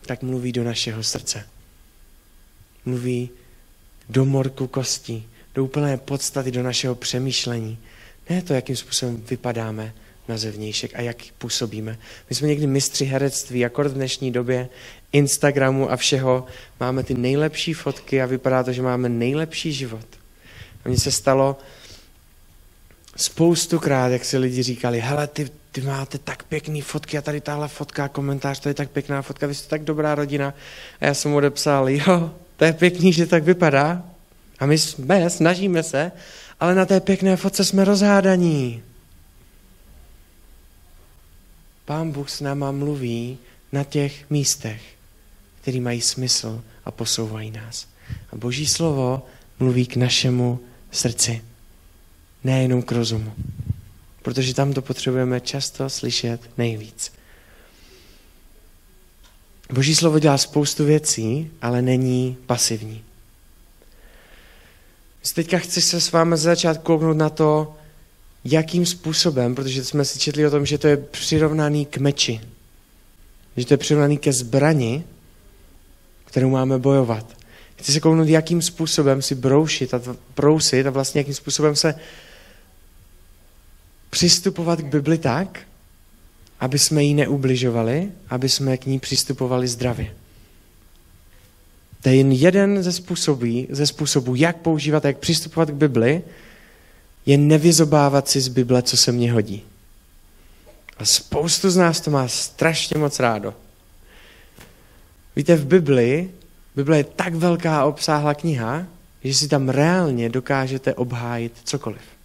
tak 0.06 0.22
mluví 0.22 0.52
do 0.52 0.64
našeho 0.64 1.04
srdce. 1.04 1.48
Mluví 2.86 3.30
do 4.10 4.26
morku 4.26 4.68
kostí, 4.68 5.28
do 5.56 5.64
úplné 5.64 5.98
podstaty, 5.98 6.52
do 6.52 6.64
našeho 6.64 6.96
přemýšlení. 6.96 7.78
Ne 8.30 8.42
to, 8.42 8.54
jakým 8.54 8.76
způsobem 8.76 9.24
vypadáme 9.30 9.94
na 10.28 10.38
zevnějšek 10.38 10.92
a 10.96 11.02
jak 11.02 11.18
působíme. 11.38 11.98
My 12.30 12.36
jsme 12.36 12.48
někdy 12.48 12.68
mistři 12.68 13.06
herectví, 13.06 13.66
akord 13.66 13.92
v 13.92 13.96
dnešní 13.96 14.32
době, 14.32 14.70
Instagramu 15.12 15.92
a 15.92 15.96
všeho. 15.96 16.46
Máme 16.80 17.04
ty 17.04 17.14
nejlepší 17.14 17.74
fotky 17.74 18.22
a 18.22 18.26
vypadá 18.26 18.64
to, 18.64 18.74
že 18.74 18.82
máme 18.82 19.10
nejlepší 19.10 19.74
život. 19.74 20.08
A 20.86 20.90
mně 20.90 20.98
se 20.98 21.12
stalo 21.12 21.60
spoustukrát, 23.18 24.12
jak 24.12 24.26
si 24.26 24.38
lidi 24.38 24.64
říkali, 24.64 25.00
hele, 25.00 25.28
ty, 25.28 25.50
ty 25.72 25.82
máte 25.82 26.18
tak 26.18 26.44
pěkný 26.44 26.82
fotky 26.82 27.18
a 27.18 27.22
tady 27.22 27.42
tahle 27.42 27.68
fotka, 27.68 28.08
komentář, 28.08 28.60
to 28.60 28.70
je 28.70 28.74
tak 28.74 28.90
pěkná 28.90 29.22
fotka, 29.22 29.48
vy 29.48 29.56
jste 29.56 29.70
tak 29.70 29.84
dobrá 29.84 30.16
rodina. 30.16 30.54
A 31.02 31.06
já 31.06 31.14
jsem 31.14 31.32
mu 31.32 31.38
odepsal, 31.38 31.90
jo, 31.90 32.34
to 32.58 32.66
je 32.66 32.74
pěkný, 32.74 33.14
že 33.14 33.26
tak 33.26 33.44
vypadá. 33.44 34.04
A 34.60 34.66
my 34.66 34.78
jsme, 34.78 35.30
snažíme 35.30 35.84
se, 35.84 36.12
ale 36.60 36.76
na 36.76 36.86
té 36.86 37.00
pěkné 37.00 37.36
fotce 37.36 37.66
jsme 37.66 37.86
rozhádaní. 37.86 38.84
Pán 41.86 42.12
Bůh 42.12 42.30
s 42.30 42.42
náma 42.42 42.72
mluví 42.72 43.38
na 43.72 43.84
těch 43.84 44.30
místech, 44.30 44.82
které 45.62 45.80
mají 45.80 46.02
smysl 46.02 46.64
a 46.86 46.92
posouvají 46.92 47.52
nás. 47.52 47.88
A 48.32 48.36
Boží 48.36 48.68
slovo 48.68 49.26
mluví 49.60 49.86
k 49.86 49.96
našemu 49.96 50.60
srdci, 50.92 51.42
nejenom 52.44 52.82
k 52.82 52.92
rozumu. 52.92 53.34
Protože 54.22 54.54
tam 54.54 54.74
to 54.74 54.82
potřebujeme 54.82 55.42
často 55.42 55.90
slyšet 55.90 56.42
nejvíc. 56.58 57.12
Boží 59.74 59.96
slovo 59.96 60.20
dělá 60.20 60.38
spoustu 60.38 60.86
věcí, 60.86 61.52
ale 61.62 61.82
není 61.82 62.38
pasivní. 62.46 63.04
Teďka 65.34 65.58
chci 65.58 65.82
se 65.82 66.02
s 66.02 66.12
vámi 66.12 66.38
začát 66.38 66.78
kouknout 66.78 67.18
na 67.18 67.30
to, 67.30 67.76
jakým 68.46 68.86
způsobem, 68.86 69.56
protože 69.56 69.84
jsme 69.84 70.06
si 70.06 70.20
četli 70.20 70.48
o 70.48 70.52
tom, 70.52 70.66
že 70.66 70.78
to 70.78 70.88
je 70.88 70.98
přirovnaný 70.98 71.86
k 71.86 71.98
meči. 71.98 72.42
Že 73.58 73.66
to 73.66 73.74
je 73.74 73.78
přirovnaný 73.78 74.18
ke 74.18 74.34
zbrani, 74.34 75.04
kterou 76.26 76.50
máme 76.50 76.80
bojovat. 76.80 77.38
Chci 77.76 77.94
se 77.94 78.00
kouknout, 78.00 78.28
jakým 78.28 78.62
způsobem 78.62 79.22
si 79.22 79.36
broušit 79.36 79.94
a 79.94 80.02
brousit 80.36 80.88
a 80.88 80.90
vlastně 80.90 81.20
jakým 81.20 81.34
způsobem 81.34 81.76
se 81.76 81.96
přistupovat 84.18 84.80
k 84.80 84.86
Bibli 84.86 85.18
tak, 85.18 85.60
aby 86.60 86.80
jsme 86.80 87.04
jí 87.04 87.14
neubližovali, 87.14 88.12
aby 88.30 88.50
jsme 88.50 88.78
k 88.78 88.86
ní 88.86 89.00
přistupovali 89.00 89.68
zdravě. 89.68 90.14
To 92.02 92.10
je 92.10 92.16
jen 92.16 92.32
jeden 92.32 92.84
ze 92.84 92.92
způsobů, 92.92 93.66
ze 93.70 93.88
způsobů, 93.88 94.36
jak 94.36 94.58
používat, 94.58 95.06
jak 95.06 95.18
přistupovat 95.18 95.70
k 95.70 95.74
Bibli, 95.74 96.22
je 97.26 97.38
nevyzobávat 97.38 98.30
si 98.30 98.42
z 98.42 98.48
Bible, 98.48 98.82
co 98.82 98.98
se 98.98 99.12
mně 99.12 99.34
hodí. 99.34 99.64
A 100.98 101.06
spoustu 101.06 101.70
z 101.70 101.78
nás 101.78 102.02
to 102.02 102.12
má 102.12 102.28
strašně 102.28 103.00
moc 103.00 103.20
rádo. 103.20 103.54
Víte, 105.36 105.56
v 105.56 105.66
Bibli, 105.66 106.30
Bible 106.76 106.98
je 106.98 107.04
tak 107.04 107.36
velká 107.36 107.82
a 107.82 107.86
obsáhlá 107.86 108.34
kniha, 108.34 108.86
že 109.24 109.34
si 109.34 109.48
tam 109.48 109.70
reálně 109.70 110.30
dokážete 110.30 110.94
obhájit 110.94 111.54
cokoliv. 111.64 112.17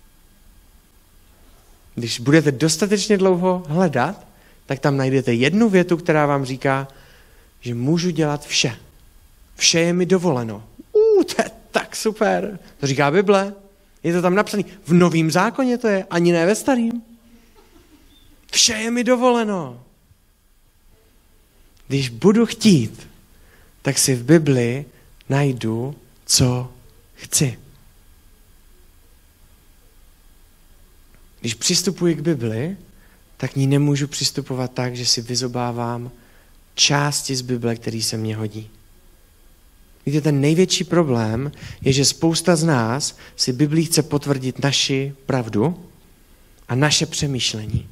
Když 1.94 2.20
budete 2.20 2.52
dostatečně 2.52 3.18
dlouho 3.18 3.62
hledat, 3.68 4.26
tak 4.66 4.78
tam 4.78 4.96
najdete 4.96 5.34
jednu 5.34 5.68
větu, 5.68 5.96
která 5.96 6.26
vám 6.26 6.44
říká, 6.44 6.88
že 7.60 7.74
můžu 7.74 8.10
dělat 8.10 8.46
vše. 8.46 8.76
Vše 9.56 9.80
je 9.80 9.92
mi 9.92 10.06
dovoleno. 10.06 10.64
Uh, 10.92 11.22
to 11.22 11.42
je 11.42 11.50
tak 11.70 11.96
super. 11.96 12.58
To 12.80 12.86
říká 12.86 13.10
Bible. 13.10 13.54
Je 14.02 14.12
to 14.12 14.22
tam 14.22 14.34
napsané. 14.34 14.62
V 14.84 14.92
novém 14.92 15.30
zákoně 15.30 15.78
to 15.78 15.88
je, 15.88 16.04
ani 16.10 16.32
ne 16.32 16.46
ve 16.46 16.54
starým. 16.54 17.02
Vše 18.52 18.72
je 18.72 18.90
mi 18.90 19.04
dovoleno. 19.04 19.82
Když 21.88 22.08
budu 22.08 22.46
chtít, 22.46 23.08
tak 23.82 23.98
si 23.98 24.14
v 24.14 24.24
Bibli 24.24 24.84
najdu, 25.28 25.94
co 26.26 26.72
chci. 27.14 27.58
Když 31.42 31.54
přistupuji 31.54 32.14
k 32.14 32.20
Bibli, 32.20 32.76
tak 33.36 33.56
ní 33.56 33.66
nemůžu 33.66 34.06
přistupovat 34.06 34.72
tak, 34.72 34.96
že 34.96 35.06
si 35.06 35.20
vyzobávám 35.20 36.10
části 36.74 37.36
z 37.36 37.40
Bible, 37.42 37.76
který 37.76 38.02
se 38.02 38.16
mně 38.16 38.36
hodí. 38.36 38.70
Víte, 40.06 40.20
ten 40.20 40.40
největší 40.40 40.84
problém 40.84 41.52
je, 41.80 41.92
že 41.92 42.04
spousta 42.04 42.56
z 42.56 42.64
nás 42.64 43.16
si 43.36 43.52
Biblí 43.52 43.84
chce 43.84 44.02
potvrdit 44.02 44.62
naši 44.62 45.14
pravdu 45.26 45.84
a 46.68 46.74
naše 46.74 47.06
přemýšlení. 47.06 47.88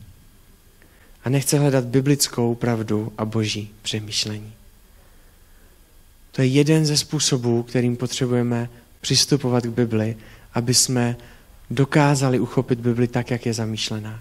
A 1.25 1.29
nechce 1.29 1.59
hledat 1.59 1.85
biblickou 1.85 2.55
pravdu 2.55 3.13
a 3.19 3.25
boží 3.25 3.71
přemýšlení. 3.83 4.53
To 6.33 6.43
je 6.43 6.49
jeden 6.49 6.87
ze 6.87 6.97
způsobů, 6.97 7.63
kterým 7.63 7.97
potřebujeme 7.97 8.71
přistupovat 9.01 9.65
k 9.65 9.71
Bibli, 9.71 10.17
aby 10.55 10.75
jsme 10.75 11.17
dokázali 11.71 12.41
uchopit 12.41 12.81
Bibli 12.81 13.09
tak, 13.09 13.31
jak 13.31 13.47
je 13.47 13.55
zamýšlená. 13.55 14.21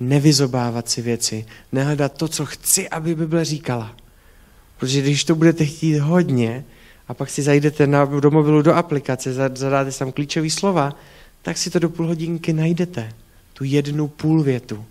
Nevyzobávat 0.00 0.88
si 0.88 1.02
věci, 1.02 1.46
nehledat 1.72 2.12
to, 2.12 2.28
co 2.28 2.46
chci, 2.46 2.88
aby 2.88 3.14
Bible 3.14 3.44
říkala. 3.44 3.96
Protože 4.78 5.00
když 5.00 5.24
to 5.24 5.34
budete 5.34 5.64
chtít 5.64 5.98
hodně, 5.98 6.64
a 7.08 7.14
pak 7.14 7.30
si 7.30 7.42
zajdete 7.42 7.86
na, 7.86 8.04
do 8.04 8.30
mobilu 8.30 8.62
do 8.62 8.74
aplikace, 8.74 9.32
zadáte 9.32 9.92
tam 9.92 10.12
klíčové 10.12 10.50
slova, 10.50 10.96
tak 11.42 11.58
si 11.58 11.70
to 11.70 11.78
do 11.78 11.88
půl 11.88 12.06
hodinky 12.06 12.52
najdete. 12.52 13.12
Tu 13.52 13.64
jednu 13.64 14.08
půl 14.08 14.42
větu, 14.42 14.84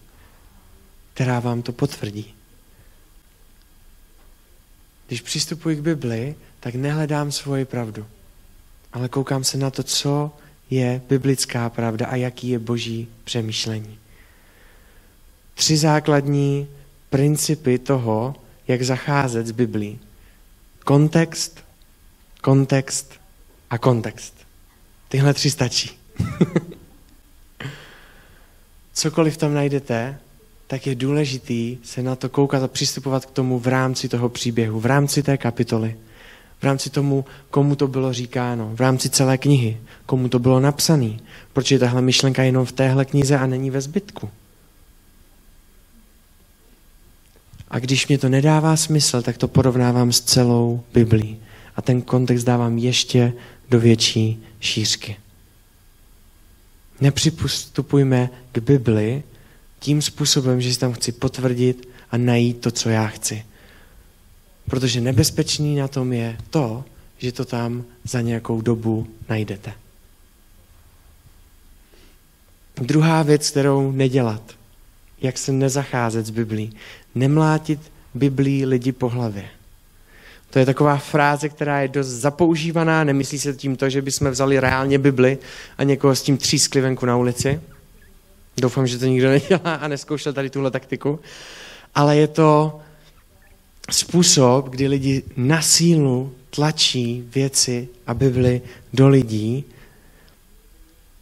která 1.13 1.39
vám 1.39 1.61
to 1.61 1.71
potvrdí. 1.71 2.33
Když 5.07 5.21
přistupuji 5.21 5.75
k 5.75 5.81
Bibli, 5.81 6.35
tak 6.59 6.75
nehledám 6.75 7.31
svoji 7.31 7.65
pravdu, 7.65 8.05
ale 8.93 9.09
koukám 9.09 9.43
se 9.43 9.57
na 9.57 9.69
to, 9.69 9.83
co 9.83 10.31
je 10.73 11.01
biblická 11.09 11.69
pravda 11.69 12.05
a 12.05 12.15
jaký 12.15 12.49
je 12.49 12.59
boží 12.59 13.07
přemýšlení. 13.23 13.97
Tři 15.53 15.77
základní 15.77 16.67
principy 17.09 17.79
toho, 17.79 18.35
jak 18.67 18.81
zacházet 18.81 19.47
s 19.47 19.51
Biblí. 19.51 19.99
Kontext, 20.85 21.63
kontext 22.41 23.13
a 23.69 23.77
kontext. 23.77 24.33
Tyhle 25.09 25.33
tři 25.33 25.51
stačí. 25.51 25.91
Cokoliv 28.93 29.37
tam 29.37 29.53
najdete, 29.53 30.19
tak 30.67 30.87
je 30.87 30.95
důležitý 30.95 31.77
se 31.83 32.03
na 32.03 32.15
to 32.15 32.29
koukat 32.29 32.63
a 32.63 32.67
přistupovat 32.67 33.25
k 33.25 33.31
tomu 33.31 33.59
v 33.59 33.67
rámci 33.67 34.09
toho 34.09 34.29
příběhu, 34.29 34.79
v 34.79 34.85
rámci 34.85 35.23
té 35.23 35.37
kapitoly, 35.37 35.95
v 36.63 36.65
rámci 36.65 36.89
tomu, 36.89 37.25
komu 37.49 37.75
to 37.75 37.87
bylo 37.87 38.13
říkáno, 38.13 38.71
v 38.75 38.79
rámci 38.79 39.09
celé 39.09 39.37
knihy, 39.37 39.77
komu 40.05 40.29
to 40.29 40.39
bylo 40.39 40.59
napsané, 40.59 41.19
proč 41.53 41.71
je 41.71 41.79
tahle 41.79 42.01
myšlenka 42.01 42.43
jenom 42.43 42.65
v 42.65 42.71
téhle 42.71 43.05
knize 43.05 43.37
a 43.37 43.47
není 43.47 43.69
ve 43.69 43.81
zbytku. 43.81 44.29
A 47.69 47.79
když 47.79 48.07
mě 48.07 48.17
to 48.17 48.29
nedává 48.29 48.75
smysl, 48.75 49.21
tak 49.21 49.37
to 49.37 49.47
porovnávám 49.47 50.11
s 50.11 50.21
celou 50.21 50.83
Biblí 50.93 51.37
a 51.75 51.81
ten 51.81 52.01
kontext 52.01 52.45
dávám 52.45 52.77
ještě 52.77 53.33
do 53.69 53.79
větší 53.79 54.43
šířky. 54.59 55.15
Nepřipustupujme 57.01 58.29
k 58.51 58.59
Bibli 58.59 59.23
tím 59.79 60.01
způsobem, 60.01 60.61
že 60.61 60.73
si 60.73 60.79
tam 60.79 60.93
chci 60.93 61.11
potvrdit 61.11 61.89
a 62.11 62.17
najít 62.17 62.61
to, 62.61 62.71
co 62.71 62.89
já 62.89 63.07
chci. 63.07 63.43
Protože 64.73 65.01
nebezpečný 65.01 65.75
na 65.75 65.87
tom 65.87 66.13
je 66.13 66.37
to, 66.49 66.83
že 67.17 67.31
to 67.31 67.45
tam 67.45 67.83
za 68.03 68.21
nějakou 68.21 68.61
dobu 68.61 69.07
najdete. 69.29 69.73
Druhá 72.75 73.23
věc, 73.23 73.49
kterou 73.49 73.91
nedělat, 73.91 74.41
jak 75.21 75.37
se 75.37 75.51
nezacházet 75.51 76.25
s 76.25 76.29
Biblí. 76.29 76.75
Nemlátit 77.15 77.79
Biblí 78.13 78.65
lidi 78.65 78.91
po 78.91 79.09
hlavě. 79.09 79.45
To 80.49 80.59
je 80.59 80.65
taková 80.65 80.97
fráze, 80.97 81.49
která 81.49 81.81
je 81.81 81.87
dost 81.87 82.07
zapoužívaná, 82.07 83.03
nemyslí 83.03 83.39
se 83.39 83.53
tím 83.53 83.75
to, 83.75 83.89
že 83.89 84.01
bychom 84.01 84.29
vzali 84.29 84.59
reálně 84.59 84.99
Bibli 84.99 85.37
a 85.77 85.83
někoho 85.83 86.15
s 86.15 86.21
tím 86.21 86.37
třískli 86.37 86.81
venku 86.81 87.05
na 87.05 87.17
ulici. 87.17 87.61
Doufám, 88.57 88.87
že 88.87 88.97
to 88.97 89.05
nikdo 89.05 89.29
nedělá 89.29 89.75
a 89.75 89.87
neskoušel 89.87 90.33
tady 90.33 90.49
tuhle 90.49 90.71
taktiku. 90.71 91.19
Ale 91.95 92.17
je 92.17 92.27
to 92.27 92.81
způsob, 93.91 94.69
kdy 94.69 94.87
lidi 94.87 95.23
na 95.35 95.61
sílu 95.61 96.35
tlačí 96.49 97.23
věci 97.35 97.87
a 98.07 98.13
Bibli 98.13 98.61
do 98.93 99.07
lidí 99.07 99.65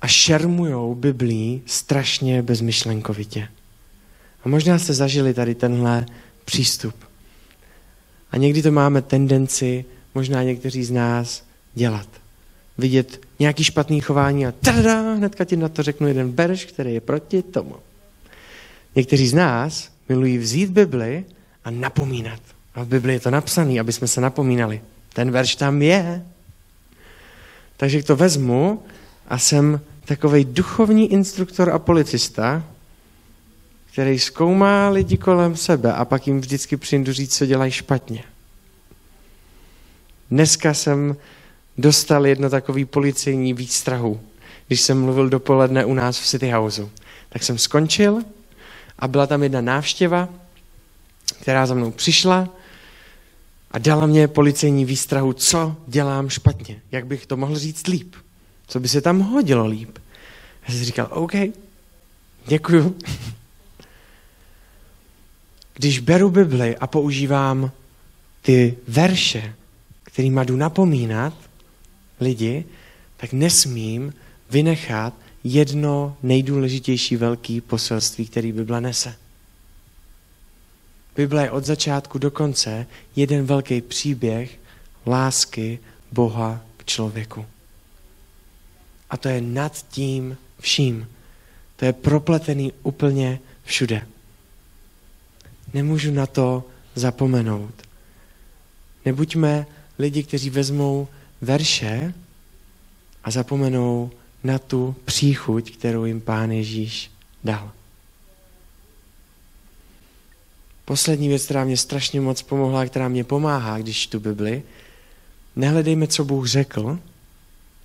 a 0.01 0.07
šermujou 0.07 0.95
Biblí 0.95 1.61
strašně 1.65 2.41
bezmyšlenkovitě. 2.41 3.47
A 4.43 4.49
možná 4.49 4.79
jste 4.79 4.93
zažili 4.93 5.33
tady 5.33 5.55
tenhle 5.55 6.05
přístup. 6.45 6.95
A 8.31 8.37
někdy 8.37 8.61
to 8.61 8.71
máme 8.71 9.01
tendenci, 9.01 9.85
možná 10.15 10.43
někteří 10.43 10.83
z 10.83 10.91
nás, 10.91 11.43
dělat. 11.73 12.07
Vidět 12.77 13.21
nějaký 13.39 13.63
špatný 13.63 14.01
chování 14.01 14.47
a 14.47 14.51
tada, 14.51 15.13
hnedka 15.13 15.45
ti 15.45 15.57
na 15.57 15.69
to 15.69 15.83
řeknu 15.83 16.07
jeden 16.07 16.31
verš, 16.31 16.65
který 16.65 16.93
je 16.93 17.01
proti 17.01 17.41
tomu. 17.41 17.75
Někteří 18.95 19.27
z 19.27 19.33
nás 19.33 19.91
milují 20.09 20.37
vzít 20.37 20.69
Bibli 20.69 21.25
a 21.63 21.71
napomínat. 21.71 22.41
A 22.75 22.83
v 22.83 22.87
Bibli 22.87 23.13
je 23.13 23.19
to 23.19 23.31
napsané, 23.31 23.79
aby 23.79 23.93
jsme 23.93 24.07
se 24.07 24.21
napomínali. 24.21 24.81
Ten 25.13 25.31
verš 25.31 25.55
tam 25.55 25.81
je. 25.81 26.25
Takže 27.77 28.03
to 28.03 28.15
vezmu 28.15 28.83
a 29.27 29.37
jsem 29.37 29.81
takový 30.05 30.45
duchovní 30.45 31.11
instruktor 31.13 31.69
a 31.69 31.79
policista, 31.79 32.63
který 33.91 34.19
zkoumá 34.19 34.89
lidi 34.89 35.17
kolem 35.17 35.55
sebe 35.55 35.93
a 35.93 36.05
pak 36.05 36.27
jim 36.27 36.41
vždycky 36.41 36.77
přijdu 36.77 37.13
říct, 37.13 37.37
co 37.37 37.45
dělají 37.45 37.71
špatně. 37.71 38.23
Dneska 40.31 40.73
jsem 40.73 41.15
dostal 41.77 42.27
jedno 42.27 42.49
takový 42.49 42.85
policejní 42.85 43.53
výstrahu, 43.53 44.21
když 44.67 44.81
jsem 44.81 45.01
mluvil 45.01 45.29
dopoledne 45.29 45.85
u 45.85 45.93
nás 45.93 46.19
v 46.19 46.27
City 46.27 46.49
Houseu. 46.49 46.89
Tak 47.29 47.43
jsem 47.43 47.57
skončil 47.57 48.21
a 48.99 49.07
byla 49.07 49.27
tam 49.27 49.43
jedna 49.43 49.61
návštěva, 49.61 50.29
která 51.41 51.65
za 51.65 51.73
mnou 51.73 51.91
přišla 51.91 52.49
a 53.71 53.77
dala 53.77 54.05
mě 54.05 54.27
policejní 54.27 54.85
výstrahu, 54.85 55.33
co 55.33 55.75
dělám 55.87 56.29
špatně, 56.29 56.81
jak 56.91 57.05
bych 57.05 57.25
to 57.25 57.37
mohl 57.37 57.59
říct 57.59 57.87
líp, 57.87 58.15
co 58.67 58.79
by 58.79 58.87
se 58.87 59.01
tam 59.01 59.19
hodilo 59.19 59.65
líp. 59.65 59.97
Já 60.67 60.73
jsem 60.73 60.83
říkal, 60.83 61.07
OK, 61.11 61.31
děkuju. 62.47 62.95
Když 65.73 65.99
beru 65.99 66.29
Bibli 66.29 66.77
a 66.77 66.87
používám 66.87 67.71
ty 68.41 68.77
verše, 68.87 69.55
kterýma 70.03 70.43
jdu 70.43 70.55
napomínat 70.55 71.33
lidi, 72.19 72.65
tak 73.17 73.33
nesmím 73.33 74.13
vynechat 74.49 75.13
jedno 75.43 76.17
nejdůležitější 76.23 77.15
velké 77.15 77.59
poselství, 77.67 78.27
který 78.27 78.51
Bible 78.51 78.81
nese. 78.81 79.15
Bible 81.15 81.43
je 81.43 81.51
od 81.51 81.65
začátku 81.65 82.17
do 82.17 82.31
konce 82.31 82.87
jeden 83.15 83.45
velký 83.45 83.81
příběh 83.81 84.59
lásky 85.07 85.79
Boha 86.11 86.61
k 86.77 86.85
člověku. 86.85 87.45
A 89.09 89.17
to 89.17 89.29
je 89.29 89.41
nad 89.41 89.85
tím 89.89 90.37
vším. 90.59 91.07
To 91.75 91.85
je 91.85 91.93
propletený 91.93 92.73
úplně 92.83 93.39
všude. 93.63 94.07
Nemůžu 95.73 96.11
na 96.11 96.25
to 96.27 96.63
zapomenout. 96.95 97.73
Nebuďme 99.05 99.65
lidi, 99.99 100.23
kteří 100.23 100.49
vezmou 100.49 101.07
verše 101.41 102.13
a 103.23 103.31
zapomenou 103.31 104.11
na 104.43 104.59
tu 104.59 104.95
příchuť, 105.05 105.71
kterou 105.77 106.05
jim 106.05 106.21
Pán 106.21 106.51
Ježíš 106.51 107.11
dal. 107.43 107.71
Poslední 110.85 111.27
věc, 111.27 111.45
která 111.45 111.63
mě 111.63 111.77
strašně 111.77 112.21
moc 112.21 112.41
pomohla, 112.41 112.85
která 112.85 113.07
mě 113.07 113.23
pomáhá, 113.23 113.77
když 113.77 113.97
čtu 113.97 114.19
Bibli, 114.19 114.63
nehledejme, 115.55 116.07
co 116.07 116.25
Bůh 116.25 116.47
řekl, 116.47 116.99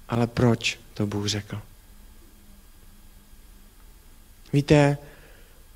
ale 0.09 0.27
proč 0.27 0.79
to 0.95 1.07
Bůh 1.07 1.27
řekl. 1.27 1.61
Víte, 4.53 4.99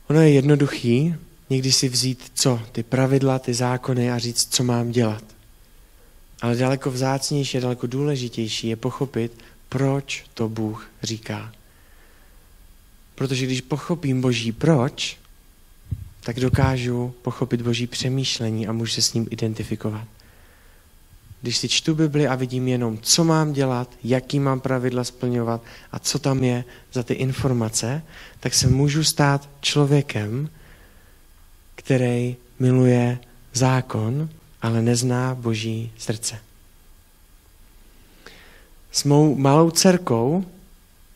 ono 0.08 0.20
je 0.20 0.30
jednoduchý 0.30 1.14
někdy 1.50 1.72
si 1.72 1.88
vzít 1.88 2.32
co? 2.34 2.62
Ty 2.72 2.82
pravidla, 2.82 3.38
ty 3.38 3.54
zákony 3.54 4.12
a 4.12 4.18
říct, 4.18 4.54
co 4.54 4.64
mám 4.64 4.90
dělat. 4.90 5.24
Ale 6.42 6.56
daleko 6.56 6.90
vzácnější 6.90 7.60
daleko 7.60 7.86
důležitější 7.86 8.68
je 8.68 8.76
pochopit, 8.76 9.32
proč 9.68 10.24
to 10.34 10.48
Bůh 10.48 10.90
říká. 11.02 11.52
Protože 13.14 13.46
když 13.46 13.60
pochopím 13.60 14.20
Boží 14.20 14.52
proč, 14.52 15.18
tak 16.20 16.40
dokážu 16.40 17.14
pochopit 17.22 17.62
Boží 17.62 17.86
přemýšlení 17.86 18.68
a 18.68 18.72
můžu 18.72 18.92
se 18.92 19.02
s 19.02 19.14
ním 19.14 19.26
identifikovat. 19.30 20.06
Když 21.42 21.56
si 21.56 21.68
čtu 21.68 21.94
Bibli 21.94 22.28
a 22.28 22.34
vidím 22.34 22.68
jenom, 22.68 22.98
co 22.98 23.24
mám 23.24 23.52
dělat, 23.52 23.90
jaký 24.04 24.40
mám 24.40 24.60
pravidla 24.60 25.04
splňovat 25.04 25.62
a 25.92 25.98
co 25.98 26.18
tam 26.18 26.44
je 26.44 26.64
za 26.92 27.02
ty 27.02 27.14
informace, 27.14 28.02
tak 28.40 28.54
se 28.54 28.68
můžu 28.68 29.04
stát 29.04 29.48
člověkem, 29.60 30.48
který 31.74 32.36
miluje 32.58 33.18
zákon, 33.52 34.28
ale 34.62 34.82
nezná 34.82 35.34
Boží 35.34 35.92
srdce. 35.98 36.38
S 38.92 39.04
mou 39.04 39.34
malou 39.34 39.70
dcerkou, 39.70 40.44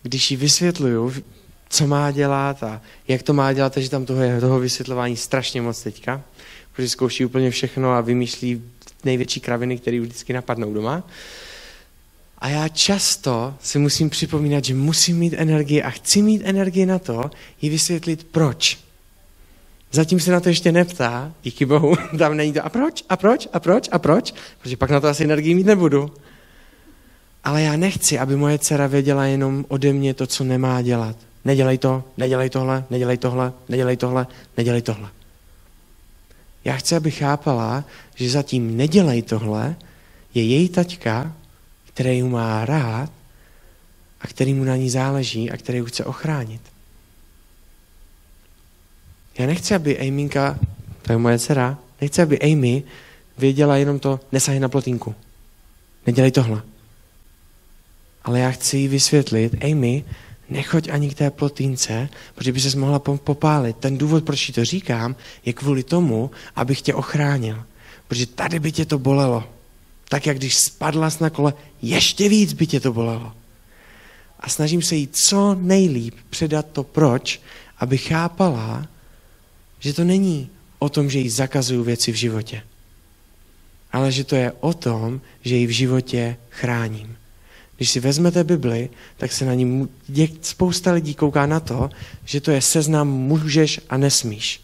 když 0.03 0.31
jí 0.31 0.37
vysvětluju, 0.37 1.13
co 1.75 1.87
má 1.87 2.11
dělat 2.11 2.63
a 2.63 2.81
jak 3.09 3.23
to 3.23 3.33
má 3.33 3.53
dělat, 3.53 3.73
takže 3.73 3.91
tam 3.91 4.07
toho 4.07 4.23
je 4.23 4.41
toho 4.41 4.61
vysvětlování 4.61 5.17
strašně 5.17 5.63
moc 5.63 5.83
teďka, 5.83 6.23
protože 6.73 6.89
zkouší 6.89 7.25
úplně 7.25 7.51
všechno 7.51 7.93
a 7.93 8.01
vymýšlí 8.01 8.63
největší 9.05 9.41
kraviny, 9.41 9.79
které 9.79 10.01
vždycky 10.01 10.33
napadnou 10.33 10.75
doma. 10.75 11.03
A 12.39 12.49
já 12.49 12.69
často 12.69 13.55
si 13.61 13.79
musím 13.79 14.11
připomínat, 14.11 14.65
že 14.65 14.75
musím 14.75 15.19
mít 15.19 15.35
energii 15.37 15.83
a 15.83 15.91
chci 15.91 16.23
mít 16.23 16.43
energii 16.45 16.87
na 16.87 16.99
to, 16.99 17.31
jí 17.61 17.71
vysvětlit 17.71 18.27
proč. 18.31 18.79
Zatím 19.93 20.21
se 20.21 20.33
na 20.33 20.41
to 20.41 20.49
ještě 20.49 20.73
neptá, 20.73 21.33
díky 21.43 21.67
bohu, 21.67 21.95
tam 22.19 22.37
není 22.37 22.53
to 22.53 22.65
a 22.65 22.69
proč, 22.69 23.05
a 23.09 23.17
proč, 23.17 23.49
a 23.53 23.61
proč, 23.61 23.89
a 23.93 23.99
proč, 23.99 24.35
protože 24.63 24.77
pak 24.77 24.91
na 24.91 25.01
to 25.01 25.09
asi 25.09 25.25
energii 25.25 25.55
mít 25.55 25.67
nebudu. 25.67 26.15
Ale 27.45 27.63
já 27.63 27.77
nechci, 27.77 28.19
aby 28.19 28.37
moje 28.37 28.59
dcera 28.59 28.87
věděla 28.87 29.25
jenom 29.25 29.65
ode 29.69 29.93
mě 29.93 30.15
to, 30.15 30.27
co 30.27 30.45
nemá 30.45 30.83
dělat. 30.83 31.17
Nedělej 31.45 31.79
to, 31.79 32.05
nedělej 32.17 32.51
tohle, 32.51 32.85
nedělej 32.91 33.19
tohle, 33.19 33.53
nedělej 33.69 33.97
tohle, 33.97 34.27
nedělej 34.57 34.83
tohle. 34.83 35.09
Já 36.65 36.77
chci, 36.77 36.97
aby 36.97 37.11
chápala, 37.11 37.85
že 38.15 38.31
zatím 38.31 38.77
nedělej 38.77 39.23
tohle 39.23 39.77
je 40.35 40.45
její 40.45 40.69
taťka, 40.69 41.33
který 41.85 42.19
ju 42.19 42.29
má 42.29 42.65
rád 42.65 43.11
a 44.21 44.27
který 44.27 44.55
mu 44.55 44.65
na 44.65 44.77
ní 44.77 44.91
záleží 44.91 45.51
a 45.51 45.57
který 45.57 45.79
ju 45.79 45.85
chce 45.85 46.05
ochránit. 46.05 46.61
Já 49.39 49.47
nechci, 49.47 49.75
aby 49.75 49.99
Amyinka, 49.99 50.59
to 51.03 51.13
je 51.13 51.19
moje 51.19 51.39
dcera, 51.39 51.79
nechci, 52.01 52.23
aby 52.23 52.41
Amy 52.41 52.83
věděla 53.39 53.77
jenom 53.77 53.99
to, 53.99 54.21
nesahy 54.33 54.61
na 54.61 54.69
plotínku. 54.69 55.15
Nedělej 56.07 56.31
tohle. 56.31 56.63
Ale 58.25 58.41
já 58.41 58.51
chci 58.51 58.77
jí 58.77 58.89
vysvětlit, 58.89 59.65
Amy, 59.65 60.05
nechoď 60.49 60.89
ani 60.89 61.11
k 61.11 61.15
té 61.15 61.31
plotínce, 61.31 62.09
protože 62.35 62.53
by 62.53 62.61
se 62.61 62.79
mohla 62.79 62.99
popálit. 62.99 63.77
Ten 63.77 63.99
důvod, 63.99 64.25
proč 64.25 64.47
ti 64.47 64.53
to 64.53 64.65
říkám, 64.65 65.17
je 65.45 65.53
kvůli 65.53 65.83
tomu, 65.83 66.31
abych 66.57 66.83
tě 66.83 66.95
ochránil. 66.95 67.65
Protože 68.09 68.27
tady 68.27 68.61
by 68.61 68.73
tě 68.73 68.85
to 68.85 68.99
bolelo. 68.99 69.45
Tak, 70.09 70.27
jak 70.27 70.39
když 70.39 70.57
spadla 70.57 71.09
na 71.21 71.31
kole, 71.31 71.55
ještě 71.83 72.29
víc 72.29 72.53
by 72.53 72.67
tě 72.67 72.81
to 72.81 72.93
bolelo. 72.93 73.33
A 74.41 74.49
snažím 74.49 74.83
se 74.83 74.97
jí 74.97 75.09
co 75.09 75.55
nejlíp 75.55 76.15
předat 76.31 76.67
to 76.73 76.83
proč, 76.83 77.41
aby 77.79 77.99
chápala, 77.99 78.87
že 79.81 79.93
to 79.93 80.05
není 80.05 80.51
o 80.79 80.89
tom, 80.89 81.11
že 81.11 81.19
jí 81.19 81.29
zakazuju 81.29 81.85
věci 81.85 82.13
v 82.13 82.15
životě, 82.15 82.63
ale 83.93 84.13
že 84.13 84.25
to 84.25 84.37
je 84.37 84.53
o 84.61 84.75
tom, 84.75 85.21
že 85.43 85.57
ji 85.57 85.67
v 85.67 85.71
životě 85.71 86.37
chráním. 86.51 87.17
Když 87.77 87.91
si 87.91 88.01
vezmete 88.01 88.45
Bibli, 88.45 88.91
tak 89.17 89.33
se 89.33 89.45
na 89.45 89.55
ní 89.55 89.89
spousta 90.41 90.93
lidí 90.93 91.15
kouká 91.15 91.47
na 91.47 91.61
to, 91.61 91.91
že 92.25 92.41
to 92.41 92.51
je 92.51 92.63
seznam 92.63 93.09
můžeš 93.09 93.81
a 93.89 93.97
nesmíš 93.97 94.61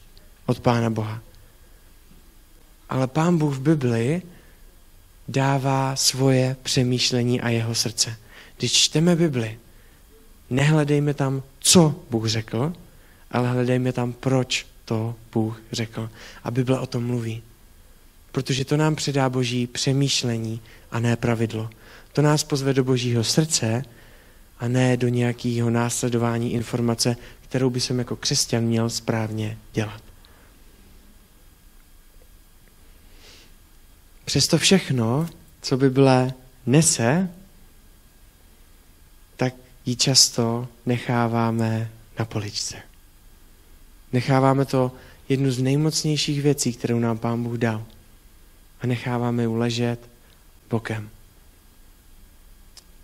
od 0.47 0.61
Pána 0.61 0.91
Boha. 0.91 1.23
Ale 2.89 3.07
Pán 3.07 3.39
Bůh 3.39 3.55
v 3.55 3.61
Bibli 3.61 4.23
dává 5.29 5.97
svoje 5.97 6.57
přemýšlení 6.63 7.41
a 7.41 7.49
jeho 7.49 7.75
srdce. 7.75 8.17
Když 8.57 8.73
čteme 8.73 9.17
Bibli, 9.17 9.59
nehledejme 10.51 11.15
tam, 11.15 11.43
co 11.59 11.95
Bůh 12.11 12.27
řekl, 12.27 12.73
ale 13.31 13.51
hledejme 13.51 13.93
tam, 13.93 14.13
proč 14.13 14.67
to 14.85 15.15
Bůh 15.33 15.63
řekl. 15.73 16.11
A 16.45 16.51
Bible 16.51 16.79
o 16.79 16.87
tom 16.87 17.07
mluví. 17.07 17.43
Protože 18.33 18.65
to 18.65 18.77
nám 18.77 18.97
předá 18.97 19.29
boží 19.29 19.67
přemýšlení 19.67 20.61
a 20.91 21.01
ne 21.01 21.17
pravidlo. 21.17 21.71
To 22.13 22.23
nás 22.23 22.45
pozve 22.45 22.75
do 22.75 22.85
božího 22.85 23.25
srdce 23.25 23.83
a 24.59 24.69
ne 24.69 24.97
do 24.97 25.09
nějakého 25.09 25.71
následování 25.71 26.53
informace, 26.53 27.17
kterou 27.41 27.71
by 27.71 27.81
jsem 27.81 27.99
jako 27.99 28.17
křesťan 28.17 28.65
měl 28.65 28.91
správně 28.91 29.59
dělat. 29.73 30.03
Přesto 34.25 34.59
všechno, 34.59 35.29
co 35.63 35.77
Bible 35.77 36.33
nese, 36.67 37.31
tak 39.37 39.55
ji 39.87 39.97
často 39.97 40.69
necháváme 40.87 41.91
na 42.19 42.25
poličce. 42.25 42.77
Necháváme 44.13 44.65
to 44.65 44.93
jednu 45.29 45.51
z 45.51 45.59
nejmocnějších 45.59 46.43
věcí, 46.43 46.73
kterou 46.73 46.99
nám 46.99 47.19
Pán 47.19 47.43
Bůh 47.43 47.59
dal. 47.59 47.85
A 48.81 48.87
necháváme 48.87 49.43
ji 49.43 49.49
ležet 49.49 50.01
bokem. 50.71 51.11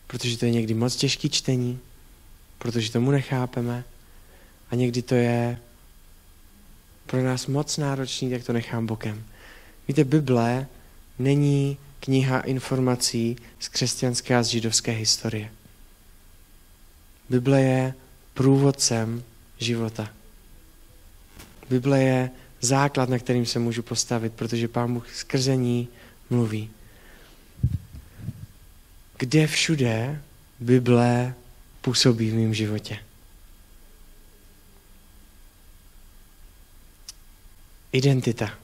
Protože 0.07 0.39
to 0.39 0.45
je 0.45 0.51
někdy 0.51 0.75
moc 0.75 0.97
těžký 0.97 1.31
čtení, 1.31 1.79
protože 2.59 2.93
tomu 2.93 3.11
nechápeme 3.11 3.85
a 4.71 4.75
někdy 4.75 5.03
to 5.03 5.15
je 5.15 5.59
pro 7.07 7.23
nás 7.23 7.47
moc 7.47 7.77
náročný, 7.77 8.31
tak 8.31 8.45
to 8.45 8.53
nechám 8.53 8.87
bokem. 8.87 9.25
Víte, 9.89 10.05
Bible 10.05 10.67
není 11.19 11.77
kniha 12.01 12.41
informací 12.41 13.37
z 13.61 13.69
křesťanské 13.69 14.37
a 14.37 14.43
z 14.43 14.47
židovské 14.47 14.93
historie. 14.93 15.53
Bible 17.29 17.63
je 17.63 17.95
průvodcem 18.35 19.23
života. 19.59 20.11
Bible 21.71 22.03
je 22.03 22.31
základ, 22.61 23.09
na 23.09 23.19
kterým 23.19 23.47
se 23.47 23.59
můžu 23.59 23.83
postavit, 23.83 24.33
protože 24.33 24.69
Pán 24.69 24.95
Bůh 24.95 25.15
skrze 25.15 25.57
ní 25.57 25.89
mluví. 26.31 26.71
Kde 29.19 29.47
všude 29.47 30.23
Bible 30.61 31.35
působí 31.81 32.31
v 32.31 32.35
mém 32.35 32.55
životě? 32.55 32.99
Identita. 37.93 38.59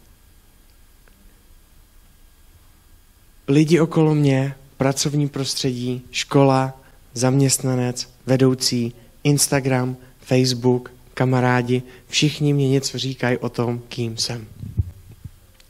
Lidi 3.49 3.81
okolo 3.81 4.15
mě, 4.15 4.55
pracovní 4.77 5.29
prostředí, 5.29 6.03
škola, 6.11 6.81
zaměstnanec, 7.15 8.09
vedoucí, 8.27 8.95
Instagram, 9.25 9.97
Facebook, 10.21 10.93
kamarádi, 11.15 11.83
všichni 12.09 12.53
mě 12.53 12.69
něco 12.69 12.99
říkají 12.99 13.39
o 13.39 13.49
tom, 13.49 13.83
kým 13.89 14.17
jsem. 14.17 14.47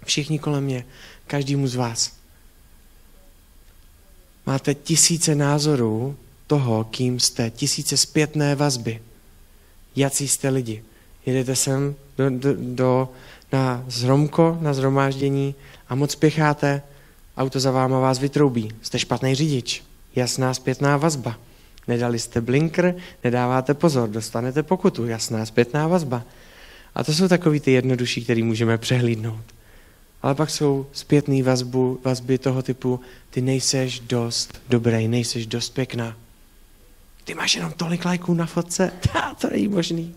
Všichni 0.04 0.38
kolem 0.38 0.64
mě, 0.64 0.84
každému 1.26 1.66
z 1.66 1.74
vás. 1.74 2.21
Máte 4.46 4.74
tisíce 4.74 5.34
názorů 5.34 6.16
toho, 6.46 6.84
kým 6.84 7.20
jste, 7.20 7.50
tisíce 7.50 7.96
zpětné 7.96 8.54
vazby. 8.54 9.00
Jací 9.96 10.28
jste 10.28 10.48
lidi. 10.48 10.82
Jedete 11.26 11.56
sem 11.56 11.94
do, 12.18 12.30
do, 12.30 12.54
do, 12.58 13.08
na 13.52 13.84
zhromko, 13.88 14.58
na 14.60 14.74
zhromáždění 14.74 15.54
a 15.88 15.94
moc 15.94 16.12
spěcháte, 16.12 16.82
auto 17.36 17.60
za 17.60 17.70
váma 17.70 18.00
vás 18.00 18.18
vytroubí. 18.18 18.70
Jste 18.82 18.98
špatný 18.98 19.34
řidič. 19.34 19.82
Jasná 20.16 20.54
zpětná 20.54 20.96
vazba. 20.96 21.38
Nedali 21.88 22.18
jste 22.18 22.40
blinker, 22.40 22.94
nedáváte 23.24 23.74
pozor, 23.74 24.08
dostanete 24.08 24.62
pokutu. 24.62 25.06
Jasná 25.06 25.46
zpětná 25.46 25.86
vazba. 25.86 26.22
A 26.94 27.04
to 27.04 27.12
jsou 27.12 27.28
takový 27.28 27.60
ty 27.60 27.72
jednodušší, 27.72 28.24
který 28.24 28.42
můžeme 28.42 28.78
přehlídnout. 28.78 29.44
Ale 30.22 30.34
pak 30.34 30.50
jsou 30.50 30.86
zpětné 30.92 31.42
vazbu, 31.42 32.00
vazby 32.04 32.38
toho 32.38 32.62
typu, 32.62 33.00
ty 33.30 33.40
nejseš 33.40 34.00
dost 34.00 34.60
dobrý, 34.68 35.08
nejseš 35.08 35.46
dost 35.46 35.70
pěkná. 35.70 36.16
Ty 37.24 37.34
máš 37.34 37.54
jenom 37.54 37.72
tolik 37.72 38.04
lajků 38.04 38.34
na 38.34 38.46
fotce? 38.46 38.92
To 39.40 39.50
není 39.50 39.68
možný. 39.68 40.14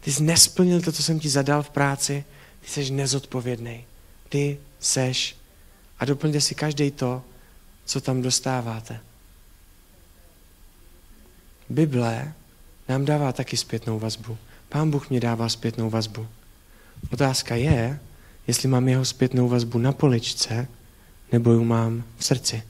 Ty 0.00 0.12
jsi 0.12 0.22
nesplnil 0.22 0.82
to, 0.82 0.92
co 0.92 1.02
jsem 1.02 1.20
ti 1.20 1.28
zadal 1.28 1.62
v 1.62 1.70
práci, 1.70 2.24
ty 2.60 2.68
jsi 2.70 2.90
nezodpovědný. 2.92 3.84
Ty 4.28 4.58
seš 4.80 5.36
a 5.98 6.04
doplňte 6.04 6.40
si 6.40 6.54
každý 6.54 6.90
to, 6.90 7.22
co 7.84 8.00
tam 8.00 8.22
dostáváte. 8.22 9.00
Bible 11.68 12.32
nám 12.88 13.04
dává 13.04 13.32
taky 13.32 13.56
zpětnou 13.56 13.98
vazbu. 13.98 14.38
Pán 14.68 14.90
Bůh 14.90 15.10
mě 15.10 15.20
dává 15.20 15.48
zpětnou 15.48 15.90
vazbu. 15.90 16.28
Otázka 17.12 17.54
je, 17.54 18.00
jestli 18.46 18.68
mám 18.68 18.88
jeho 18.88 19.04
zpětnou 19.04 19.48
vazbu 19.48 19.78
na 19.78 19.92
poličce, 19.92 20.68
nebo 21.32 21.52
ji 21.52 21.64
mám 21.64 22.04
v 22.16 22.24
srdci. 22.24 22.62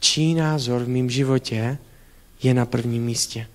Čí 0.00 0.34
názor 0.34 0.84
v 0.84 0.88
mém 0.88 1.10
životě 1.10 1.78
je 2.42 2.54
na 2.54 2.66
prvním 2.66 3.04
místě. 3.04 3.46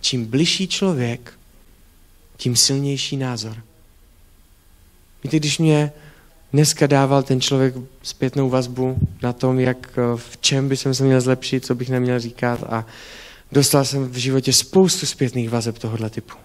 Čím 0.00 0.26
bližší 0.26 0.68
člověk, 0.68 1.32
tím 2.36 2.56
silnější 2.56 3.16
názor. 3.16 3.56
Víte, 5.24 5.36
když 5.36 5.58
mě 5.58 5.92
dneska 6.52 6.86
dával 6.86 7.22
ten 7.22 7.40
člověk 7.40 7.74
zpětnou 8.02 8.50
vazbu 8.50 8.98
na 9.22 9.32
tom, 9.32 9.60
jak 9.60 9.98
v 10.16 10.36
čem 10.40 10.68
by 10.68 10.76
jsem 10.76 10.94
se 10.94 11.04
měl 11.04 11.20
zlepšit, 11.20 11.66
co 11.66 11.74
bych 11.74 11.88
neměl 11.88 12.20
říkat 12.20 12.62
a 12.62 12.86
dostal 13.52 13.84
jsem 13.84 14.08
v 14.08 14.16
životě 14.16 14.52
spoustu 14.52 15.06
zpětných 15.06 15.50
vazeb 15.50 15.78
tohohle 15.78 16.10
typu. 16.10 16.36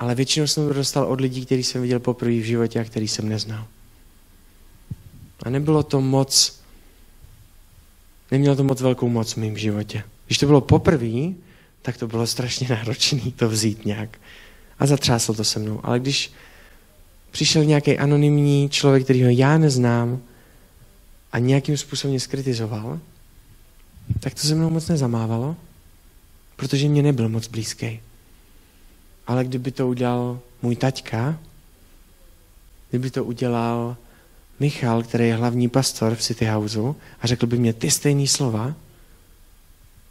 Ale 0.00 0.14
většinou 0.14 0.46
jsem 0.46 0.68
to 0.68 0.74
dostal 0.74 1.04
od 1.04 1.20
lidí, 1.20 1.46
který 1.46 1.62
jsem 1.62 1.82
viděl 1.82 2.00
poprvé 2.00 2.32
v 2.32 2.44
životě 2.44 2.80
a 2.80 2.84
který 2.84 3.08
jsem 3.08 3.28
neznal. 3.28 3.66
A 5.42 5.50
nebylo 5.50 5.82
to 5.82 6.00
moc, 6.00 6.60
nemělo 8.30 8.56
to 8.56 8.64
moc 8.64 8.80
velkou 8.80 9.08
moc 9.08 9.32
v 9.32 9.36
mém 9.36 9.58
životě. 9.58 10.02
Když 10.26 10.38
to 10.38 10.46
bylo 10.46 10.60
poprvé, 10.60 11.32
tak 11.82 11.96
to 11.96 12.06
bylo 12.06 12.26
strašně 12.26 12.68
náročné 12.68 13.20
to 13.36 13.48
vzít 13.48 13.84
nějak. 13.86 14.18
A 14.78 14.86
zatřáslo 14.86 15.34
to 15.34 15.44
se 15.44 15.58
mnou. 15.58 15.80
Ale 15.82 16.00
když 16.00 16.32
přišel 17.30 17.64
nějaký 17.64 17.98
anonymní 17.98 18.68
člověk, 18.68 19.04
který 19.04 19.22
ho 19.22 19.30
já 19.30 19.58
neznám 19.58 20.20
a 21.32 21.38
nějakým 21.38 21.76
způsobem 21.76 22.10
mě 22.10 22.20
skritizoval, 22.20 23.00
tak 24.20 24.34
to 24.34 24.40
se 24.40 24.54
mnou 24.54 24.70
moc 24.70 24.88
nezamávalo, 24.88 25.56
protože 26.56 26.88
mě 26.88 27.02
nebyl 27.02 27.28
moc 27.28 27.48
blízký. 27.48 28.00
Ale 29.30 29.44
kdyby 29.44 29.70
to 29.70 29.88
udělal 29.88 30.40
můj 30.62 30.76
taťka, 30.76 31.38
kdyby 32.90 33.10
to 33.10 33.24
udělal 33.24 33.96
Michal, 34.60 35.02
který 35.02 35.28
je 35.28 35.34
hlavní 35.34 35.68
pastor 35.68 36.14
v 36.14 36.22
City 36.22 36.46
Houseu 36.46 36.96
a 37.20 37.26
řekl 37.26 37.46
by 37.46 37.58
mě 37.58 37.72
ty 37.72 37.90
stejné 37.90 38.26
slova, 38.26 38.74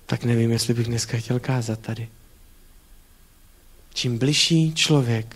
tak 0.05 0.23
nevím, 0.23 0.51
jestli 0.51 0.73
bych 0.73 0.87
dneska 0.87 1.17
chtěl 1.17 1.39
kázat 1.39 1.79
tady. 1.79 2.09
Čím 3.93 4.17
bližší 4.17 4.73
člověk, 4.73 5.35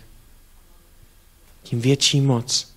tím 1.62 1.80
větší 1.80 2.20
moc 2.20 2.72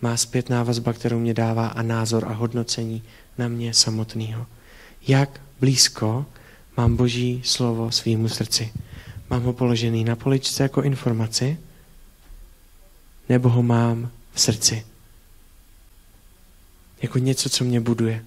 má 0.00 0.16
zpětná 0.16 0.62
vazba, 0.62 0.92
kterou 0.92 1.18
mě 1.18 1.34
dává 1.34 1.66
a 1.66 1.82
názor 1.82 2.24
a 2.28 2.32
hodnocení 2.32 3.02
na 3.38 3.48
mě 3.48 3.74
samotného. 3.74 4.46
Jak 5.08 5.40
blízko 5.60 6.26
mám 6.76 6.96
Boží 6.96 7.40
slovo 7.44 7.90
svýmu 7.90 8.28
srdci. 8.28 8.72
Mám 9.30 9.42
ho 9.42 9.52
položený 9.52 10.04
na 10.04 10.16
poličce 10.16 10.62
jako 10.62 10.82
informaci, 10.82 11.58
nebo 13.28 13.48
ho 13.48 13.62
mám 13.62 14.10
v 14.32 14.40
srdci. 14.40 14.86
Jako 17.02 17.18
něco, 17.18 17.50
co 17.50 17.64
mě 17.64 17.80
buduje. 17.80 18.24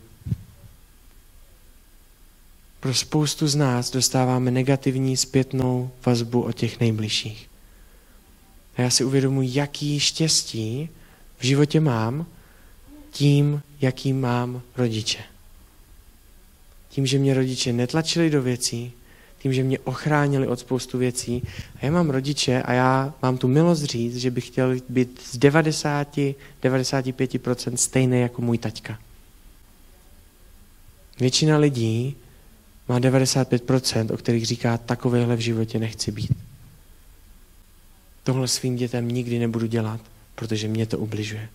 Pro 2.79 2.93
spoustu 2.93 3.47
z 3.47 3.55
nás 3.55 3.91
dostáváme 3.91 4.51
negativní 4.51 5.17
zpětnou 5.17 5.91
vazbu 6.05 6.41
od 6.41 6.55
těch 6.55 6.79
nejbližších. 6.79 7.49
A 8.77 8.81
já 8.81 8.89
si 8.89 9.03
uvědomuji, 9.03 9.49
jaký 9.51 9.99
štěstí 9.99 10.89
v 11.37 11.43
životě 11.45 11.79
mám 11.79 12.25
tím, 13.11 13.61
jaký 13.81 14.13
mám 14.13 14.61
rodiče. 14.77 15.23
Tím, 16.89 17.05
že 17.05 17.19
mě 17.19 17.33
rodiče 17.33 17.73
netlačili 17.73 18.29
do 18.29 18.41
věcí, 18.41 18.91
tím, 19.43 19.53
že 19.53 19.63
mě 19.63 19.79
ochránili 19.79 20.47
od 20.47 20.59
spoustu 20.59 20.97
věcí. 20.97 21.43
A 21.75 21.85
já 21.85 21.91
mám 21.91 22.09
rodiče 22.09 22.61
a 22.61 22.73
já 22.73 23.13
mám 23.21 23.37
tu 23.37 23.47
milost 23.47 23.83
říct, 23.83 24.17
že 24.17 24.31
bych 24.31 24.47
chtěl 24.47 24.75
být 24.89 25.21
z 25.31 25.37
90, 25.37 26.17
95% 26.63 27.73
stejný 27.75 28.21
jako 28.21 28.41
můj 28.41 28.57
taťka. 28.57 28.99
Většina 31.19 31.57
lidí 31.57 32.15
má 32.87 32.99
95%, 32.99 34.13
o 34.13 34.17
kterých 34.17 34.45
říká, 34.45 34.77
takovéhle 34.77 35.35
v 35.35 35.39
životě 35.39 35.79
nechci 35.79 36.11
být. 36.11 36.31
Tohle 38.23 38.47
svým 38.47 38.75
dětem 38.75 39.07
nikdy 39.07 39.39
nebudu 39.39 39.65
dělat, 39.65 40.01
protože 40.35 40.67
mě 40.67 40.85
to 40.85 40.97
ubližuje. 40.97 41.49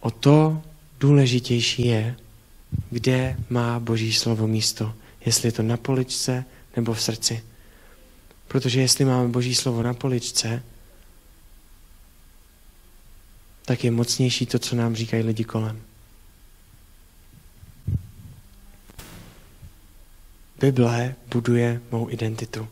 O 0.00 0.10
to 0.10 0.62
důležitější 1.00 1.86
je, 1.86 2.16
kde 2.90 3.36
má 3.50 3.80
Boží 3.80 4.12
slovo 4.12 4.46
místo. 4.46 4.94
Jestli 5.26 5.48
je 5.48 5.52
to 5.52 5.62
na 5.62 5.76
poličce 5.76 6.44
nebo 6.76 6.94
v 6.94 7.02
srdci. 7.02 7.44
Protože 8.48 8.80
jestli 8.80 9.04
máme 9.04 9.28
Boží 9.28 9.54
slovo 9.54 9.82
na 9.82 9.94
poličce, 9.94 10.62
tak 13.64 13.84
je 13.84 13.90
mocnější 13.90 14.46
to, 14.46 14.58
co 14.58 14.76
nám 14.76 14.94
říkají 14.94 15.22
lidi 15.22 15.44
kolem. 15.44 15.82
Bible 20.60 21.14
buduje 21.28 21.80
mou 21.90 22.10
identitu. 22.10 22.68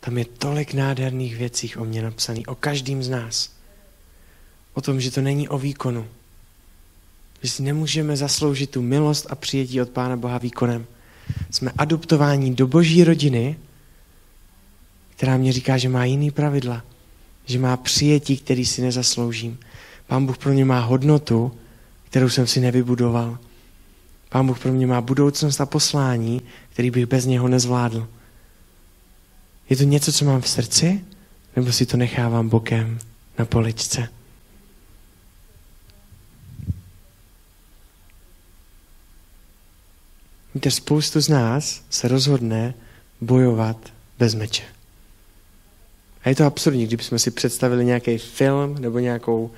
Tam 0.00 0.18
je 0.18 0.24
tolik 0.24 0.74
nádherných 0.74 1.36
věcí 1.36 1.76
o 1.76 1.84
mě 1.84 2.02
napsaných, 2.02 2.48
o 2.48 2.54
každým 2.54 3.02
z 3.02 3.08
nás. 3.08 3.50
O 4.74 4.80
tom, 4.80 5.00
že 5.00 5.10
to 5.10 5.20
není 5.20 5.48
o 5.48 5.58
výkonu. 5.58 6.08
Že 7.42 7.50
si 7.50 7.62
nemůžeme 7.62 8.16
zasloužit 8.16 8.70
tu 8.70 8.82
milost 8.82 9.26
a 9.30 9.34
přijetí 9.34 9.80
od 9.80 9.90
Pána 9.90 10.16
Boha 10.16 10.38
výkonem. 10.38 10.86
Jsme 11.50 11.72
adoptováni 11.78 12.54
do 12.54 12.66
boží 12.66 13.04
rodiny, 13.04 13.56
která 15.16 15.36
mě 15.36 15.52
říká, 15.52 15.78
že 15.78 15.88
má 15.88 16.04
jiný 16.04 16.30
pravidla, 16.30 16.82
že 17.44 17.58
má 17.58 17.76
přijetí, 17.76 18.36
který 18.36 18.66
si 18.66 18.82
nezasloužím. 18.82 19.58
Pán 20.06 20.26
Bůh 20.26 20.38
pro 20.38 20.52
mě 20.52 20.64
má 20.64 20.80
hodnotu, 20.80 21.52
kterou 22.04 22.28
jsem 22.28 22.46
si 22.46 22.60
nevybudoval. 22.60 23.38
Pán 24.28 24.46
Bůh 24.46 24.58
pro 24.58 24.72
mě 24.72 24.86
má 24.86 25.00
budoucnost 25.00 25.60
a 25.60 25.66
poslání, 25.66 26.42
který 26.72 26.90
bych 26.90 27.06
bez 27.06 27.26
něho 27.26 27.48
nezvládl. 27.48 28.08
Je 29.70 29.76
to 29.76 29.84
něco, 29.84 30.12
co 30.12 30.24
mám 30.24 30.40
v 30.40 30.48
srdci, 30.48 31.04
nebo 31.56 31.72
si 31.72 31.86
to 31.86 31.96
nechávám 31.96 32.48
bokem 32.48 32.98
na 33.38 33.44
poličce? 33.44 34.08
Víte, 40.54 40.70
spoustu 40.70 41.20
z 41.20 41.28
nás 41.28 41.82
se 41.90 42.08
rozhodne 42.08 42.74
bojovat 43.20 43.76
bez 44.18 44.34
meče. 44.34 44.62
A 46.24 46.28
je 46.28 46.34
to 46.34 46.44
absurdní, 46.44 46.86
kdybychom 46.86 47.18
si 47.18 47.30
představili 47.30 47.84
nějaký 47.84 48.18
film 48.18 48.76
nebo 48.78 48.98
nějakou, 48.98 49.50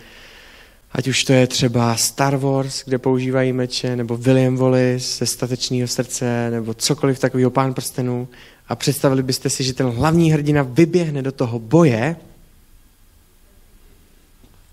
ať 0.93 1.09
už 1.09 1.25
to 1.25 1.33
je 1.33 1.47
třeba 1.47 1.97
Star 1.97 2.37
Wars, 2.37 2.85
kde 2.85 2.99
používají 2.99 3.53
meče, 3.53 3.97
nebo 3.97 4.17
William 4.17 4.57
Wallace 4.57 4.99
ze 4.99 5.27
Statečného 5.27 5.89
srdce, 5.89 6.51
nebo 6.51 6.75
cokoliv 6.75 7.19
takového 7.19 7.51
pán 7.51 7.75
prstenů. 7.75 8.29
A 8.69 8.77
představili 8.77 9.23
byste 9.23 9.51
si, 9.51 9.65
že 9.65 9.73
ten 9.73 9.87
hlavní 9.87 10.33
hrdina 10.33 10.63
vyběhne 10.63 11.23
do 11.23 11.33
toho 11.33 11.59
boje, 11.59 12.17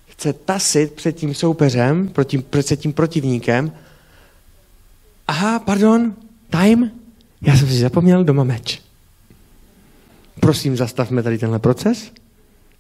chce 0.08 0.34
tasit 0.34 0.94
před 0.94 1.12
tím 1.12 1.34
soupeřem, 1.34 2.14
před 2.50 2.80
tím 2.80 2.94
protivníkem 2.94 3.72
aha, 5.30 5.60
pardon, 5.60 6.16
time, 6.50 6.92
já 7.42 7.58
jsem 7.58 7.68
si 7.68 7.80
zapomněl 7.80 8.24
doma 8.24 8.44
meč. 8.44 8.82
Prosím, 10.40 10.78
zastavme 10.78 11.24
tady 11.24 11.38
tenhle 11.38 11.60
proces. 11.60 12.12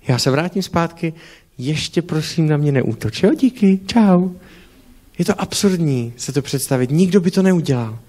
Já 0.08 0.20
se 0.20 0.32
vrátím 0.32 0.64
zpátky. 0.64 1.14
Ještě 1.58 2.02
prosím 2.02 2.48
na 2.50 2.58
mě 2.58 2.72
neútoč. 2.72 3.24
Jo, 3.24 3.34
díky, 3.34 3.80
čau. 3.86 4.30
Je 5.18 5.26
to 5.26 5.42
absurdní 5.42 6.14
se 6.18 6.34
to 6.34 6.42
představit. 6.42 6.92
Nikdo 6.92 7.22
by 7.22 7.32
to 7.32 7.42
neudělal. 7.42 8.00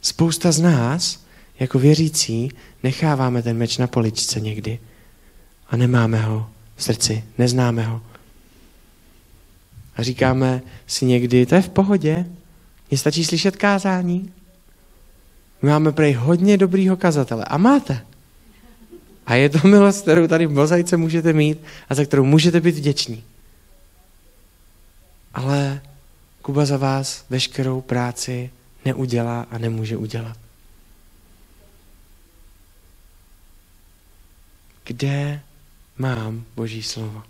Spousta 0.00 0.52
z 0.52 0.60
nás, 0.60 1.24
jako 1.60 1.78
věřící, 1.78 2.50
necháváme 2.82 3.42
ten 3.42 3.56
meč 3.56 3.78
na 3.78 3.86
poličce 3.86 4.40
někdy 4.40 4.78
a 5.70 5.76
nemáme 5.76 6.20
ho 6.20 6.50
v 6.76 6.82
srdci, 6.82 7.24
neznáme 7.38 7.82
ho. 7.82 8.02
A 9.96 10.02
říkáme 10.02 10.62
si 10.86 11.04
někdy, 11.04 11.46
to 11.46 11.54
je 11.54 11.62
v 11.62 11.68
pohodě, 11.68 12.26
mně 12.90 12.98
stačí 12.98 13.24
slyšet 13.24 13.56
kázání. 13.56 14.32
My 15.62 15.70
máme 15.70 15.92
prej 15.92 16.12
hodně 16.12 16.56
dobrýho 16.56 16.96
kazatele. 16.96 17.44
A 17.44 17.58
máte. 17.58 18.06
A 19.26 19.34
je 19.34 19.48
to 19.48 19.68
milost, 19.68 20.02
kterou 20.02 20.26
tady 20.26 20.46
v 20.46 20.52
mozaice 20.52 20.96
můžete 20.96 21.32
mít 21.32 21.58
a 21.88 21.94
za 21.94 22.04
kterou 22.04 22.24
můžete 22.24 22.60
být 22.60 22.74
vděční. 22.74 23.24
Ale 25.34 25.80
Kuba 26.46 26.64
za 26.64 26.76
vás 26.76 27.24
veškerou 27.30 27.80
práci 27.80 28.50
neudělá 28.84 29.46
a 29.50 29.58
nemůže 29.58 29.96
udělat. 29.96 30.38
Kde 34.84 35.40
mám 35.98 36.44
Boží 36.56 36.82
slovo? 36.82 37.22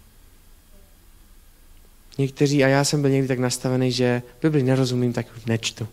Někteří, 2.19 2.65
a 2.65 2.69
já 2.69 2.85
jsem 2.85 3.03
byl 3.03 3.11
někdy 3.11 3.29
tak 3.29 3.39
nastavený, 3.39 3.93
že 3.93 4.23
Bibli 4.43 4.63
nerozumím, 4.63 5.13
tak 5.13 5.27
nečtu. 5.47 5.89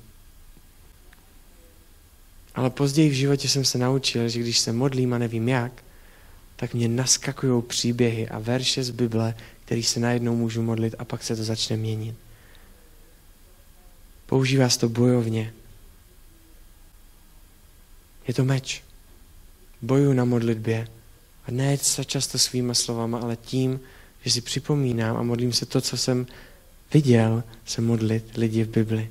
Ale 2.56 2.70
později 2.70 3.10
v 3.10 3.14
životě 3.14 3.50
jsem 3.50 3.66
se 3.66 3.78
naučil, 3.78 4.30
že 4.30 4.40
když 4.40 4.60
se 4.60 4.74
modlím 4.74 5.14
a 5.14 5.18
nevím 5.18 5.50
jak, 5.50 5.84
tak 6.56 6.74
mě 6.74 6.88
naskakují 6.88 7.64
příběhy 7.64 8.30
a 8.30 8.40
verše 8.40 8.84
z 8.84 8.90
Bible, 8.90 9.36
který 9.66 9.84
se 9.84 10.00
najednou 10.00 10.36
můžu 10.36 10.62
modlit 10.62 10.96
a 11.00 11.06
pak 11.06 11.24
se 11.24 11.36
to 11.36 11.44
začne 11.44 11.78
měnit. 11.78 12.16
Používá 14.26 14.70
se 14.70 14.80
to 14.80 14.90
bojovně. 14.90 15.54
Je 18.28 18.34
to 18.34 18.46
meč. 18.46 18.84
Boju 19.82 20.14
na 20.14 20.26
modlitbě. 20.26 20.88
A 21.48 21.52
ne 21.52 21.78
se 21.78 22.06
často 22.06 22.40
svýma 22.40 22.74
slovama, 22.74 23.20
ale 23.20 23.36
tím, 23.36 23.80
že 24.24 24.32
si 24.32 24.42
připomínám 24.42 25.18
a 25.18 25.24
modlím 25.24 25.54
se 25.54 25.66
to, 25.66 25.82
co 25.82 25.98
jsem 25.98 26.28
viděl 26.94 27.44
se 27.66 27.82
modlit 27.82 28.38
lidi 28.38 28.64
v 28.64 28.70
Bibli. 28.70 29.10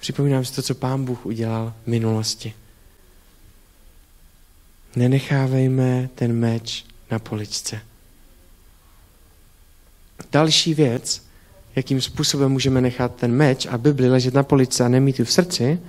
Připomínám 0.00 0.44
si 0.44 0.54
to, 0.54 0.62
co 0.62 0.74
Pán 0.74 1.04
Bůh 1.04 1.26
udělal 1.26 1.74
v 1.84 1.86
minulosti. 1.86 2.54
Nenechávejme 4.96 6.08
ten 6.14 6.32
meč 6.32 6.84
na 7.10 7.18
poličce. 7.18 7.80
Další 10.32 10.74
věc, 10.74 11.22
jakým 11.76 12.00
způsobem 12.00 12.52
můžeme 12.52 12.80
nechat 12.80 13.14
ten 13.14 13.32
meč 13.32 13.66
a 13.66 13.78
Bibli 13.78 14.08
ležet 14.08 14.34
na 14.34 14.42
poličce 14.42 14.84
a 14.84 14.88
nemít 14.88 15.18
ji 15.18 15.24
v 15.24 15.32
srdci, 15.32 15.80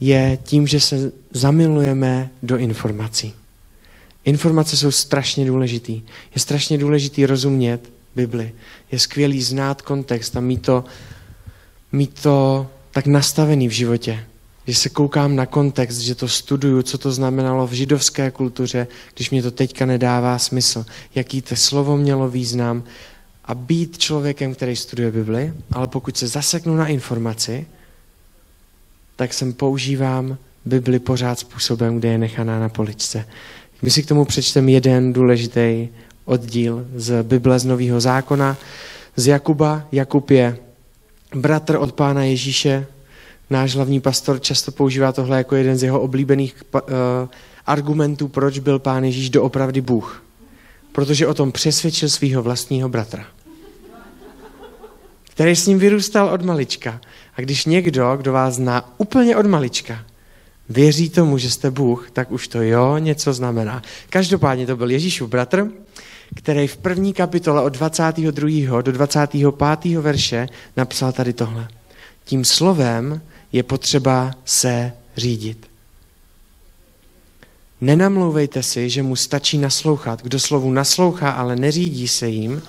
je 0.00 0.38
tím, 0.42 0.66
že 0.66 0.80
se 0.80 1.12
zamilujeme 1.30 2.30
do 2.42 2.56
informací. 2.56 3.34
Informace 4.26 4.76
jsou 4.76 4.90
strašně 4.90 5.46
důležitý. 5.46 6.02
Je 6.34 6.40
strašně 6.40 6.78
důležitý 6.78 7.26
rozumět 7.26 7.90
Bibli. 8.16 8.52
Je 8.92 8.98
skvělý 8.98 9.42
znát 9.42 9.82
kontext 9.82 10.36
a 10.36 10.40
mít 10.40 10.62
to, 10.62 10.84
mít 11.92 12.22
to 12.22 12.66
tak 12.90 13.06
nastavený 13.06 13.68
v 13.68 13.72
životě. 13.72 14.24
Že 14.66 14.74
se 14.74 14.88
koukám 14.88 15.36
na 15.36 15.46
kontext, 15.46 16.00
že 16.00 16.14
to 16.14 16.28
studuju, 16.28 16.82
co 16.82 16.98
to 16.98 17.12
znamenalo 17.12 17.66
v 17.66 17.72
židovské 17.72 18.30
kultuře, 18.30 18.86
když 19.14 19.30
mě 19.30 19.42
to 19.42 19.50
teďka 19.50 19.86
nedává 19.86 20.38
smysl. 20.38 20.86
Jaký 21.14 21.42
to 21.42 21.56
slovo 21.56 21.96
mělo 21.96 22.28
význam. 22.28 22.84
A 23.44 23.54
být 23.54 23.98
člověkem, 23.98 24.54
který 24.54 24.76
studuje 24.76 25.10
Bibli, 25.10 25.52
ale 25.72 25.88
pokud 25.88 26.16
se 26.16 26.28
zaseknu 26.28 26.76
na 26.76 26.86
informaci, 26.86 27.66
tak 29.16 29.34
jsem 29.34 29.52
používám 29.52 30.38
Bibli 30.64 30.98
pořád 30.98 31.38
způsobem, 31.38 31.98
kde 31.98 32.08
je 32.08 32.18
nechaná 32.18 32.60
na 32.60 32.68
poličce. 32.68 33.26
My 33.82 33.90
si 33.90 34.02
k 34.02 34.06
tomu 34.06 34.24
přečteme 34.24 34.70
jeden 34.70 35.12
důležitý 35.12 35.88
oddíl 36.24 36.86
z 36.94 37.22
Bible 37.22 37.58
z 37.58 37.64
Nového 37.64 38.00
zákona, 38.00 38.56
z 39.16 39.26
Jakuba. 39.26 39.88
Jakub 39.92 40.30
je 40.30 40.58
bratr 41.34 41.76
od 41.76 41.92
pána 41.92 42.24
Ježíše. 42.24 42.86
Náš 43.50 43.74
hlavní 43.74 44.00
pastor 44.00 44.40
často 44.40 44.72
používá 44.72 45.12
tohle 45.12 45.38
jako 45.38 45.56
jeden 45.56 45.78
z 45.78 45.82
jeho 45.82 46.00
oblíbených 46.00 46.62
uh, 46.74 46.80
argumentů, 47.66 48.28
proč 48.28 48.58
byl 48.58 48.78
pán 48.78 49.04
Ježíš 49.04 49.30
doopravdy 49.30 49.80
Bůh. 49.80 50.22
Protože 50.92 51.26
o 51.26 51.34
tom 51.34 51.52
přesvědčil 51.52 52.08
svého 52.08 52.42
vlastního 52.42 52.88
bratra, 52.88 53.26
který 55.24 55.56
s 55.56 55.66
ním 55.66 55.78
vyrůstal 55.78 56.28
od 56.28 56.42
malička. 56.42 57.00
A 57.36 57.40
když 57.40 57.66
někdo, 57.66 58.16
kdo 58.16 58.32
vás 58.32 58.54
zná 58.54 58.94
úplně 58.98 59.36
od 59.36 59.46
malička, 59.46 60.04
věří 60.68 61.10
tomu, 61.10 61.38
že 61.38 61.50
jste 61.50 61.70
Bůh, 61.70 62.10
tak 62.10 62.32
už 62.32 62.48
to 62.48 62.62
jo 62.62 62.98
něco 62.98 63.32
znamená. 63.32 63.82
Každopádně 64.10 64.66
to 64.66 64.76
byl 64.76 64.90
Ježíšův 64.90 65.30
bratr, 65.30 65.66
který 66.34 66.66
v 66.66 66.76
první 66.76 67.12
kapitole 67.12 67.62
od 67.62 67.68
22. 67.68 68.82
do 68.82 68.92
25. 68.92 69.98
verše 70.00 70.48
napsal 70.76 71.12
tady 71.12 71.32
tohle. 71.32 71.68
Tím 72.24 72.44
slovem 72.44 73.20
je 73.52 73.62
potřeba 73.62 74.30
se 74.44 74.92
řídit. 75.16 75.66
Nenamlouvejte 77.80 78.62
si, 78.62 78.90
že 78.90 79.02
mu 79.02 79.16
stačí 79.16 79.58
naslouchat. 79.58 80.22
Kdo 80.22 80.40
slovu 80.40 80.72
naslouchá, 80.72 81.30
ale 81.30 81.56
neřídí 81.56 82.08
se 82.08 82.28
jim, 82.28 82.62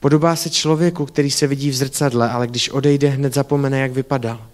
podobá 0.00 0.36
se 0.36 0.50
člověku, 0.50 1.06
který 1.06 1.30
se 1.30 1.46
vidí 1.46 1.70
v 1.70 1.74
zrcadle, 1.74 2.30
ale 2.30 2.46
když 2.46 2.68
odejde, 2.68 3.08
hned 3.08 3.34
zapomene, 3.34 3.80
jak 3.80 3.92
vypadal. 3.92 4.46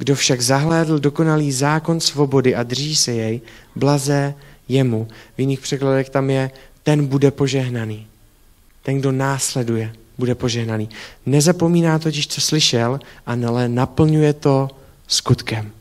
Kdo 0.00 0.14
však 0.14 0.40
zahlédl 0.40 0.98
dokonalý 0.98 1.52
zákon 1.52 2.00
svobody 2.00 2.54
a 2.54 2.62
drží 2.62 2.96
se 2.96 3.12
jej, 3.12 3.40
blaze 3.76 4.34
jemu. 4.68 5.08
V 5.36 5.40
jiných 5.40 5.60
překladech 5.60 6.08
tam 6.08 6.30
je, 6.30 6.50
ten 6.82 7.06
bude 7.06 7.30
požehnaný. 7.30 8.06
Ten, 8.82 8.98
kdo 8.98 9.12
následuje, 9.12 9.92
bude 10.18 10.34
požehnaný. 10.34 10.88
Nezapomíná 11.26 11.98
totiž, 11.98 12.26
co 12.28 12.40
slyšel, 12.40 13.00
ale 13.26 13.68
naplňuje 13.68 14.32
to 14.32 14.68
skutkem. 15.06 15.72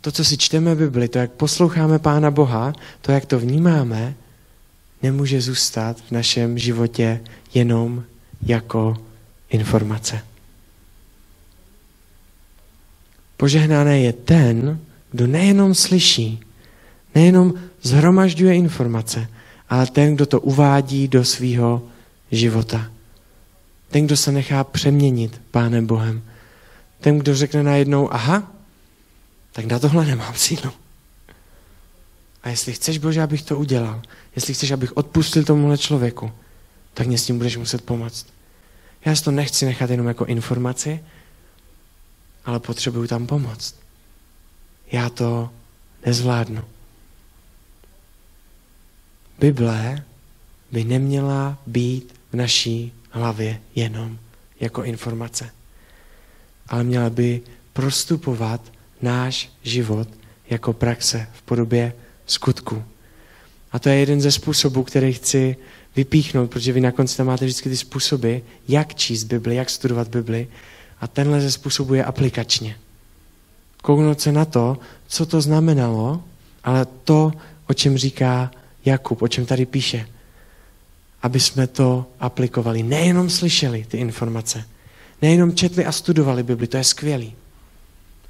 To, 0.00 0.12
co 0.12 0.24
si 0.24 0.36
čteme 0.38 0.74
v 0.74 0.78
Bibli, 0.78 1.08
to, 1.08 1.18
jak 1.18 1.30
posloucháme 1.30 1.98
Pána 1.98 2.30
Boha, 2.30 2.72
to, 3.00 3.12
jak 3.12 3.26
to 3.26 3.38
vnímáme, 3.38 4.14
nemůže 5.02 5.40
zůstat 5.40 5.96
v 6.08 6.10
našem 6.10 6.58
životě 6.58 7.20
jenom 7.54 8.04
jako 8.42 8.96
informace. 9.50 10.31
Požehnaný 13.42 14.04
je 14.04 14.12
ten, 14.12 14.78
kdo 15.10 15.26
nejenom 15.26 15.74
slyší, 15.74 16.38
nejenom 17.14 17.54
zhromažďuje 17.82 18.54
informace, 18.54 19.26
ale 19.68 19.86
ten, 19.86 20.14
kdo 20.14 20.26
to 20.26 20.40
uvádí 20.40 21.08
do 21.08 21.24
svého 21.24 21.82
života. 22.30 22.86
Ten, 23.90 24.06
kdo 24.06 24.16
se 24.16 24.32
nechá 24.32 24.64
přeměnit 24.64 25.42
Pánem 25.50 25.86
Bohem. 25.86 26.22
Ten, 27.00 27.18
kdo 27.18 27.34
řekne 27.34 27.62
najednou, 27.62 28.14
aha, 28.14 28.52
tak 29.52 29.64
na 29.64 29.78
tohle 29.78 30.06
nemám 30.06 30.34
sílu. 30.34 30.70
A 32.42 32.48
jestli 32.48 32.72
chceš, 32.72 32.98
Bože, 32.98 33.22
abych 33.22 33.42
to 33.42 33.58
udělal, 33.58 34.02
jestli 34.36 34.54
chceš, 34.54 34.70
abych 34.70 34.96
odpustil 34.96 35.44
tomuhle 35.44 35.78
člověku, 35.78 36.32
tak 36.94 37.06
mě 37.06 37.18
s 37.18 37.26
tím 37.26 37.38
budeš 37.38 37.56
muset 37.56 37.82
pomoct. 37.82 38.26
Já 39.04 39.14
si 39.14 39.24
to 39.24 39.30
nechci 39.30 39.66
nechat 39.66 39.90
jenom 39.90 40.06
jako 40.06 40.24
informaci, 40.24 41.00
ale 42.44 42.60
potřebuju 42.60 43.06
tam 43.06 43.26
pomoct. 43.26 43.74
Já 44.92 45.10
to 45.10 45.50
nezvládnu. 46.06 46.64
Bible 49.38 50.04
by 50.72 50.84
neměla 50.84 51.58
být 51.66 52.14
v 52.32 52.36
naší 52.36 52.92
hlavě 53.10 53.60
jenom 53.74 54.18
jako 54.60 54.84
informace, 54.84 55.50
ale 56.68 56.84
měla 56.84 57.10
by 57.10 57.40
prostupovat 57.72 58.72
náš 59.02 59.50
život 59.62 60.08
jako 60.50 60.72
praxe 60.72 61.28
v 61.32 61.42
podobě 61.42 61.92
skutku. 62.26 62.84
A 63.72 63.78
to 63.78 63.88
je 63.88 63.96
jeden 63.96 64.20
ze 64.20 64.32
způsobů, 64.32 64.82
který 64.82 65.12
chci 65.12 65.56
vypíchnout, 65.96 66.50
protože 66.50 66.72
vy 66.72 66.80
na 66.80 66.92
konci 66.92 67.16
tam 67.16 67.26
máte 67.26 67.44
vždycky 67.44 67.68
ty 67.68 67.76
způsoby, 67.76 68.36
jak 68.68 68.94
číst 68.94 69.24
Bibli, 69.24 69.56
jak 69.56 69.70
studovat 69.70 70.08
Bibli. 70.08 70.48
A 71.02 71.06
tenhle 71.06 71.40
ze 71.40 71.50
způsobu 71.50 71.94
je 71.94 72.04
aplikačně. 72.04 72.76
Kouknout 73.82 74.20
se 74.20 74.32
na 74.32 74.44
to, 74.44 74.78
co 75.06 75.26
to 75.26 75.40
znamenalo, 75.40 76.22
ale 76.64 76.86
to, 77.04 77.32
o 77.68 77.74
čem 77.74 77.98
říká 77.98 78.50
Jakub, 78.84 79.22
o 79.22 79.28
čem 79.28 79.46
tady 79.46 79.66
píše, 79.66 80.08
aby 81.22 81.40
jsme 81.40 81.66
to 81.66 82.06
aplikovali. 82.20 82.82
Nejenom 82.82 83.30
slyšeli 83.30 83.84
ty 83.88 83.98
informace, 83.98 84.64
nejenom 85.22 85.54
četli 85.54 85.86
a 85.86 85.92
studovali 85.92 86.42
Bibli, 86.42 86.66
to 86.66 86.76
je 86.76 86.84
skvělý, 86.84 87.34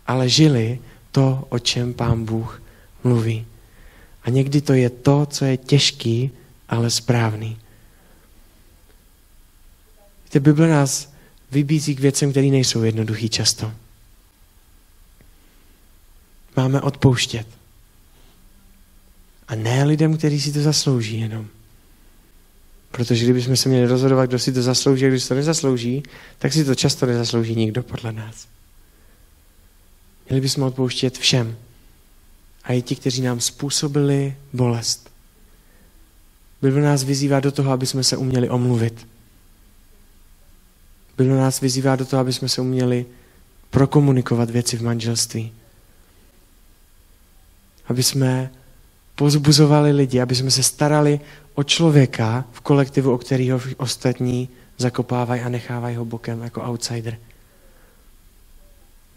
ale 0.07 0.29
žili 0.29 0.79
to, 1.11 1.45
o 1.49 1.59
čem 1.59 1.95
pán 1.95 2.25
Bůh 2.25 2.63
mluví. 3.05 3.47
A 4.25 4.31
někdy 4.31 4.61
to 4.61 4.73
je 4.73 4.91
to, 4.91 5.27
co 5.27 5.45
je 5.45 5.57
těžký, 5.57 6.31
ale 6.69 6.91
správný. 6.91 7.59
Víte, 10.25 10.41
Bible 10.41 10.69
nás 10.69 11.12
vybízí 11.53 11.97
k 11.97 12.01
věcem, 12.01 12.31
které 12.31 12.47
nejsou 12.47 12.83
jednoduchý 12.83 13.29
často. 13.29 13.73
máme 16.57 16.81
odpouštět. 16.81 17.47
A 19.49 19.55
ne 19.55 19.85
lidem, 19.85 20.17
kteří 20.17 20.41
si 20.41 20.53
to 20.53 20.61
zaslouží 20.61 21.21
jenom. 21.21 21.47
Protože 22.91 23.25
kdybychom 23.25 23.57
se 23.57 23.69
měli 23.69 23.87
rozhodovat, 23.87 24.27
kdo 24.27 24.39
si 24.39 24.53
to 24.53 24.63
zaslouží 24.63 25.07
a 25.07 25.09
kdo 25.09 25.21
si 25.21 25.29
to 25.29 25.35
nezaslouží, 25.35 26.03
tak 26.39 26.53
si 26.53 26.65
to 26.65 26.75
často 26.75 27.07
nezaslouží 27.07 27.55
nikdo 27.55 27.83
podle 27.83 28.13
nás. 28.13 28.49
Měli 30.29 30.41
bychom 30.41 30.65
odpouštět 30.65 31.19
všem. 31.19 31.57
A 32.65 32.73
i 32.73 32.83
ti, 32.83 32.97
kteří 32.97 33.23
nám 33.23 33.41
způsobili 33.41 34.37
bolest. 34.53 35.11
Bible 36.63 36.83
nás 36.83 37.05
vyzývá 37.05 37.41
do 37.41 37.53
toho, 37.53 37.73
aby 37.73 37.87
jsme 37.87 38.05
se 38.05 38.17
uměli 38.17 38.51
omluvit. 38.51 39.07
Bible 41.23 41.37
nás 41.37 41.61
vyzývá 41.61 41.97
do 41.97 42.05
toho, 42.05 42.21
aby 42.21 42.33
jsme 42.33 42.49
se 42.49 42.61
uměli 42.61 43.07
prokomunikovat 43.71 44.51
věci 44.51 44.77
v 44.77 44.83
manželství. 44.83 45.53
Aby 47.87 48.03
jsme 48.03 48.51
pozbuzovali 49.15 49.93
lidi, 49.93 50.21
aby 50.21 50.35
jsme 50.35 50.51
se 50.51 50.63
starali 50.63 51.21
o 51.55 51.63
člověka 51.63 52.45
v 52.53 52.61
kolektivu, 52.61 53.13
o 53.13 53.19
kterého 53.19 53.61
ostatní 53.77 54.49
zakopávají 54.79 55.43
a 55.43 55.49
nechávají 55.49 55.97
ho 55.97 56.05
bokem 56.05 56.43
jako 56.43 56.63
outsider. 56.63 57.19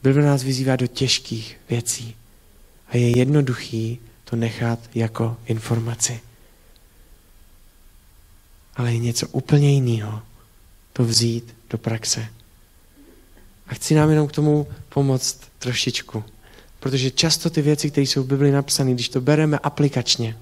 Bible 0.04 0.26
nás 0.26 0.44
vyzývá 0.44 0.76
do 0.76 0.88
těžkých 0.88 1.58
věcí 1.70 2.16
a 2.88 2.98
je 2.98 3.18
jednoduchý 3.18 4.00
to 4.24 4.36
nechat 4.36 4.80
jako 4.96 5.38
informaci. 5.46 6.20
Ale 8.76 8.94
je 8.94 9.00
něco 9.00 9.28
úplně 9.28 9.74
jiného 9.74 10.22
to 10.94 11.06
vzít 11.06 11.56
do 11.76 11.80
praxe. 11.80 12.28
A 13.68 13.74
chci 13.74 13.96
nám 13.96 14.10
jenom 14.10 14.28
k 14.28 14.32
tomu 14.32 14.68
pomoct 14.90 15.40
trošičku. 15.60 16.24
Protože 16.80 17.12
často 17.12 17.50
ty 17.50 17.62
věci, 17.62 17.92
které 17.92 18.08
jsou 18.08 18.24
v 18.24 18.28
Bibli 18.28 18.52
napsané, 18.52 18.94
když 18.94 19.10
to 19.10 19.22
bereme 19.22 19.60
aplikačně, 19.60 20.38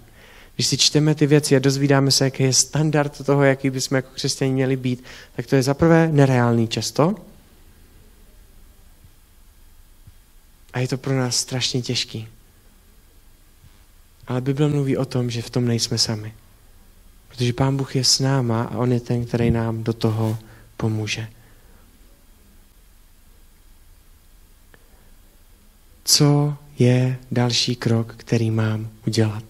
když 0.56 0.68
si 0.68 0.78
čteme 0.78 1.16
ty 1.16 1.28
věci 1.28 1.56
a 1.56 1.60
dozvídáme 1.60 2.12
se, 2.12 2.24
jaký 2.24 2.44
je 2.44 2.54
standard 2.54 3.26
toho, 3.26 3.44
jaký 3.44 3.70
bychom 3.70 3.96
jako 3.96 4.10
křesťané 4.14 4.52
měli 4.52 4.76
být, 4.78 5.04
tak 5.36 5.48
to 5.48 5.56
je 5.56 5.64
zaprvé 5.64 6.10
nereálný 6.12 6.68
často. 6.68 7.16
A 10.74 10.80
je 10.80 10.88
to 10.88 10.98
pro 10.98 11.18
nás 11.18 11.36
strašně 11.36 11.82
těžký. 11.82 12.28
Ale 14.28 14.42
Bible 14.42 14.68
mluví 14.68 14.98
o 14.98 15.06
tom, 15.06 15.30
že 15.30 15.42
v 15.42 15.50
tom 15.50 15.66
nejsme 15.66 15.98
sami. 15.98 16.34
Protože 17.30 17.54
Pán 17.54 17.78
Bůh 17.78 17.96
je 17.96 18.04
s 18.04 18.20
náma 18.20 18.64
a 18.64 18.78
On 18.78 18.94
je 18.94 19.00
ten, 19.00 19.26
který 19.26 19.52
nám 19.52 19.84
do 19.84 19.94
toho 19.94 20.38
pomůže. 20.84 21.28
Co 26.04 26.58
je 26.80 27.20
další 27.32 27.76
krok, 27.76 28.14
který 28.18 28.52
mám 28.52 28.90
udělat? 29.08 29.44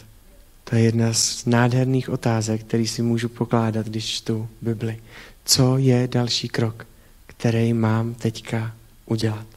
To 0.64 0.76
je 0.76 0.82
jedna 0.82 1.14
z 1.14 1.46
nádherných 1.46 2.10
otázek, 2.10 2.62
který 2.64 2.88
si 2.88 3.02
můžu 3.02 3.30
pokládat, 3.30 3.86
když 3.86 4.06
čtu 4.06 4.50
Bibli. 4.62 5.02
Co 5.46 5.78
je 5.78 6.08
další 6.08 6.50
krok, 6.50 6.86
který 7.26 7.74
mám 7.74 8.14
teďka 8.14 8.76
udělat? 9.06 9.48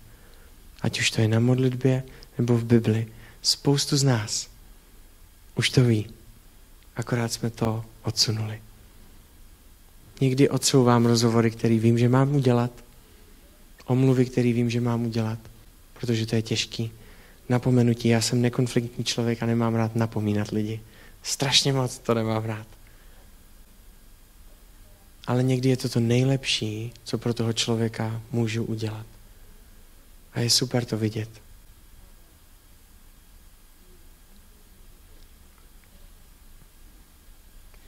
Ať 0.81 1.01
už 1.01 1.11
to 1.11 1.21
je 1.21 1.29
na 1.29 1.41
modlitbě 1.41 2.03
nebo 2.39 2.57
v 2.57 2.65
Bibli. 2.65 3.07
Spoustu 3.43 3.97
z 3.97 4.05
nás 4.05 4.49
už 5.55 5.71
to 5.71 5.85
ví. 5.85 6.07
Akorát 6.97 7.33
jsme 7.33 7.51
to 7.51 7.85
odsunuli. 8.03 8.66
Někdy 10.21 10.49
odsouvám 10.49 11.07
rozhovory, 11.07 11.51
který 11.51 11.79
vím, 11.79 11.99
že 11.99 12.09
mám 12.09 12.35
udělat. 12.35 12.71
Omluvy, 13.87 14.27
který 14.27 14.53
vím, 14.53 14.71
že 14.71 14.81
mám 14.81 15.07
udělat. 15.07 15.39
Protože 16.01 16.27
to 16.27 16.37
je 16.37 16.43
těžký. 16.43 16.91
Napomenutí. 17.49 18.09
Já 18.09 18.21
jsem 18.21 18.43
nekonfliktní 18.43 19.05
člověk 19.05 19.43
a 19.43 19.47
nemám 19.47 19.75
rád 19.75 19.97
napomínat 19.97 20.49
lidi. 20.51 20.81
Strašně 21.23 21.73
moc 21.73 21.99
to 21.99 22.15
nemám 22.15 22.45
rád. 22.45 22.67
Ale 25.27 25.43
někdy 25.43 25.69
je 25.69 25.77
to 25.77 25.89
to 25.89 26.01
nejlepší, 26.01 26.93
co 27.05 27.19
pro 27.19 27.35
toho 27.35 27.53
člověka 27.53 28.23
můžu 28.33 28.65
udělat. 28.65 29.07
A 30.33 30.41
je 30.41 30.51
super 30.51 30.85
to 30.85 30.99
vidět. 30.99 31.29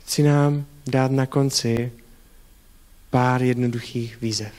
Chci 0.03 0.23
nám 0.23 0.67
dát 0.87 1.11
na 1.11 1.27
konci 1.27 1.93
pár 3.11 3.43
jednoduchých 3.43 4.21
výzev. 4.21 4.53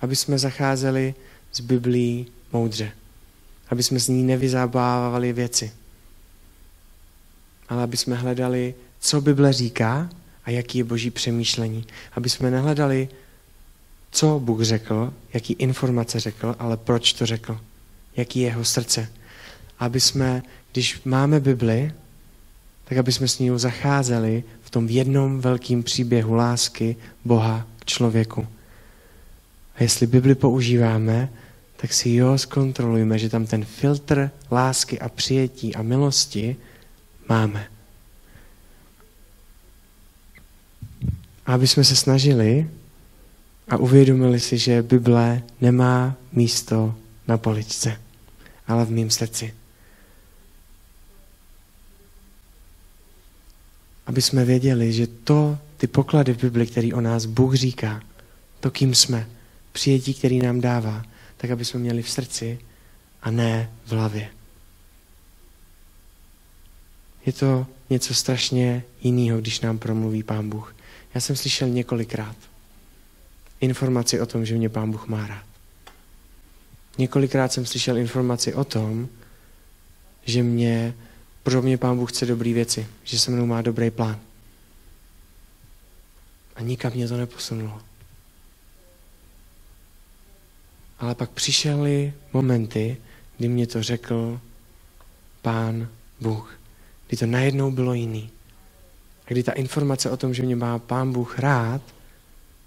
Aby 0.00 0.16
jsme 0.16 0.38
zacházeli 0.38 1.14
s 1.52 1.60
Biblí 1.60 2.26
moudře. 2.52 2.92
Aby 3.68 3.82
jsme 3.82 4.00
z 4.00 4.08
ní 4.08 4.22
nevyzábávali 4.22 5.32
věci. 5.32 5.72
Ale 7.68 7.82
aby 7.82 7.96
jsme 7.96 8.16
hledali, 8.16 8.74
co 9.00 9.20
Bible 9.20 9.52
říká 9.52 10.10
a 10.44 10.50
jaký 10.50 10.78
je 10.78 10.84
boží 10.84 11.10
přemýšlení. 11.10 11.86
Aby 12.12 12.30
jsme 12.30 12.50
nehledali, 12.50 13.08
co 14.10 14.40
Bůh 14.40 14.62
řekl, 14.62 15.14
jaký 15.32 15.52
informace 15.52 16.20
řekl, 16.20 16.56
ale 16.58 16.76
proč 16.76 17.12
to 17.12 17.26
řekl. 17.26 17.60
Jaký 18.16 18.40
je 18.40 18.46
jeho 18.46 18.64
srdce. 18.64 19.08
Aby 19.78 20.00
jsme, 20.00 20.42
když 20.72 21.00
máme 21.04 21.40
Bibli, 21.40 21.92
tak 22.84 22.98
aby 22.98 23.12
jsme 23.12 23.28
s 23.28 23.38
ní 23.38 23.50
zacházeli 23.56 24.44
v 24.62 24.70
tom 24.70 24.88
jednom 24.88 25.40
velkém 25.40 25.82
příběhu 25.82 26.34
lásky 26.34 26.96
Boha 27.24 27.66
k 27.78 27.84
člověku. 27.84 28.46
A 29.74 29.82
jestli 29.82 30.06
Bibli 30.06 30.34
používáme, 30.34 31.28
tak 31.76 31.92
si 31.92 32.10
jo 32.10 32.38
zkontrolujme, 32.38 33.18
že 33.18 33.28
tam 33.28 33.46
ten 33.46 33.64
filtr 33.64 34.30
lásky 34.50 35.00
a 35.00 35.08
přijetí 35.08 35.74
a 35.74 35.82
milosti 35.82 36.56
máme. 37.28 37.68
A 41.46 41.54
aby 41.54 41.66
jsme 41.66 41.84
se 41.84 41.96
snažili 41.96 42.70
a 43.68 43.76
uvědomili 43.76 44.40
si, 44.40 44.58
že 44.58 44.82
Bible 44.82 45.42
nemá 45.60 46.16
místo 46.32 46.94
na 47.28 47.38
poličce, 47.38 48.00
ale 48.66 48.84
v 48.84 48.90
mém 48.90 49.10
srdci. 49.10 49.54
Aby 54.12 54.22
jsme 54.22 54.44
věděli, 54.44 54.92
že 54.92 55.06
to, 55.06 55.58
ty 55.76 55.86
poklady 55.86 56.34
v 56.34 56.40
Bibli, 56.40 56.66
který 56.66 56.92
o 56.92 57.00
nás 57.00 57.26
Bůh 57.26 57.54
říká, 57.54 58.02
to, 58.60 58.70
kým 58.70 58.94
jsme, 58.94 59.28
přijetí, 59.72 60.14
který 60.14 60.38
nám 60.38 60.60
dává, 60.60 61.04
tak 61.36 61.50
aby 61.50 61.64
jsme 61.64 61.80
měli 61.80 62.02
v 62.02 62.10
srdci 62.10 62.58
a 63.22 63.30
ne 63.30 63.70
v 63.84 63.92
hlavě. 63.92 64.28
Je 67.26 67.32
to 67.32 67.66
něco 67.90 68.14
strašně 68.14 68.84
jiného, 69.00 69.40
když 69.40 69.60
nám 69.60 69.78
promluví 69.78 70.22
Pán 70.22 70.48
Bůh. 70.48 70.76
Já 71.14 71.20
jsem 71.20 71.36
slyšel 71.36 71.68
několikrát 71.68 72.36
informaci 73.60 74.20
o 74.20 74.26
tom, 74.26 74.44
že 74.44 74.54
mě 74.54 74.68
Pán 74.68 74.90
Bůh 74.90 75.08
má 75.08 75.26
rád. 75.26 75.46
Několikrát 76.98 77.52
jsem 77.52 77.66
slyšel 77.66 77.98
informaci 77.98 78.54
o 78.54 78.64
tom, 78.64 79.08
že 80.24 80.42
mě, 80.42 80.94
pro 81.42 81.62
mě 81.62 81.78
Pán 81.78 81.96
Bůh 81.96 82.12
chce 82.12 82.26
dobré 82.26 82.52
věci, 82.52 82.86
že 83.04 83.18
se 83.18 83.30
mnou 83.30 83.46
má 83.46 83.62
dobrý 83.62 83.90
plán. 83.90 84.20
A 86.56 86.62
nikam 86.62 86.92
mě 86.92 87.08
to 87.08 87.16
neposunulo. 87.16 87.80
Ale 90.98 91.14
pak 91.14 91.30
přišly 91.30 92.12
momenty, 92.32 92.96
kdy 93.38 93.48
mě 93.48 93.66
to 93.66 93.82
řekl 93.82 94.40
Pán 95.42 95.88
Bůh. 96.20 96.58
Kdy 97.08 97.16
to 97.16 97.26
najednou 97.26 97.70
bylo 97.70 97.94
jiný. 97.94 98.30
A 99.26 99.28
kdy 99.28 99.42
ta 99.42 99.52
informace 99.52 100.10
o 100.10 100.16
tom, 100.16 100.34
že 100.34 100.42
mě 100.42 100.56
má 100.56 100.78
Pán 100.78 101.12
Bůh 101.12 101.38
rád, 101.38 101.82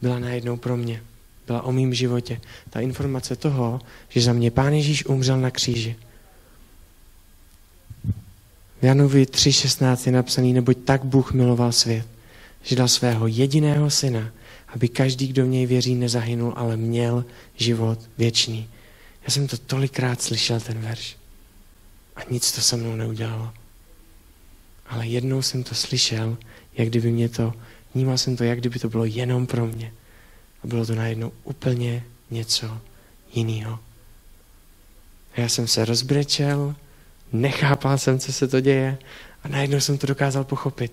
byla 0.01 0.19
najednou 0.19 0.57
pro 0.57 0.78
mě. 0.78 1.03
Byla 1.47 1.61
o 1.61 1.71
mém 1.71 1.93
životě. 1.93 2.41
Ta 2.69 2.80
informace 2.80 3.36
toho, 3.36 3.82
že 4.09 4.21
za 4.21 4.34
mě 4.34 4.51
Pán 4.51 4.73
Ježíš 4.73 5.05
umřel 5.05 5.41
na 5.41 5.51
kříži. 5.51 5.95
Janovi 8.86 9.25
3.16 9.25 10.05
je 10.05 10.11
napsaný, 10.11 10.53
neboť 10.53 10.77
tak 10.77 11.05
Bůh 11.05 11.33
miloval 11.33 11.71
svět, 11.71 12.07
že 12.61 12.75
dal 12.75 12.88
svého 12.88 13.27
jediného 13.27 13.89
syna, 13.89 14.31
aby 14.67 14.89
každý, 14.89 15.27
kdo 15.27 15.45
v 15.45 15.47
něj 15.47 15.65
věří, 15.65 15.95
nezahynul, 15.95 16.53
ale 16.55 16.77
měl 16.77 17.25
život 17.55 17.99
věčný. 18.17 18.69
Já 19.23 19.29
jsem 19.29 19.47
to 19.47 19.57
tolikrát 19.57 20.21
slyšel, 20.21 20.59
ten 20.59 20.79
verš. 20.79 21.17
A 22.15 22.19
nic 22.29 22.51
to 22.51 22.61
se 22.61 22.77
mnou 22.77 22.95
neudělalo. 22.95 23.53
Ale 24.88 25.07
jednou 25.07 25.41
jsem 25.41 25.63
to 25.63 25.75
slyšel, 25.75 26.38
jak 26.77 26.88
kdyby 26.88 27.11
mě 27.11 27.29
to 27.29 27.53
Vnímal 27.95 28.17
jsem 28.17 28.38
to, 28.38 28.43
jak 28.43 28.59
kdyby 28.59 28.79
to 28.79 28.89
bylo 28.89 29.05
jenom 29.05 29.47
pro 29.47 29.67
mě. 29.67 29.93
A 30.63 30.67
bylo 30.67 30.86
to 30.86 30.95
najednou 30.95 31.31
úplně 31.43 32.03
něco 32.31 32.81
jiného. 33.33 33.79
Já 35.38 35.49
jsem 35.49 35.67
se 35.67 35.86
rozbrečel, 35.86 36.75
nechápal 37.41 37.97
jsem, 37.97 38.19
co 38.19 38.33
se 38.33 38.47
to 38.47 38.59
děje 38.59 38.97
a 39.43 39.47
najednou 39.47 39.79
jsem 39.79 39.97
to 39.97 40.07
dokázal 40.07 40.43
pochopit. 40.43 40.91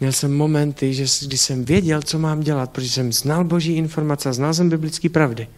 Měl 0.00 0.12
jsem 0.12 0.36
momenty, 0.36 0.94
že, 0.94 1.26
kdy 1.26 1.38
jsem 1.38 1.64
věděl, 1.64 2.02
co 2.02 2.18
mám 2.18 2.40
dělat, 2.40 2.70
protože 2.70 2.90
jsem 2.90 3.12
znal 3.12 3.44
boží 3.44 3.76
informace, 3.76 4.32
znal 4.32 4.54
jsem 4.54 4.68
biblické 4.68 5.08
pravdy. 5.08 5.48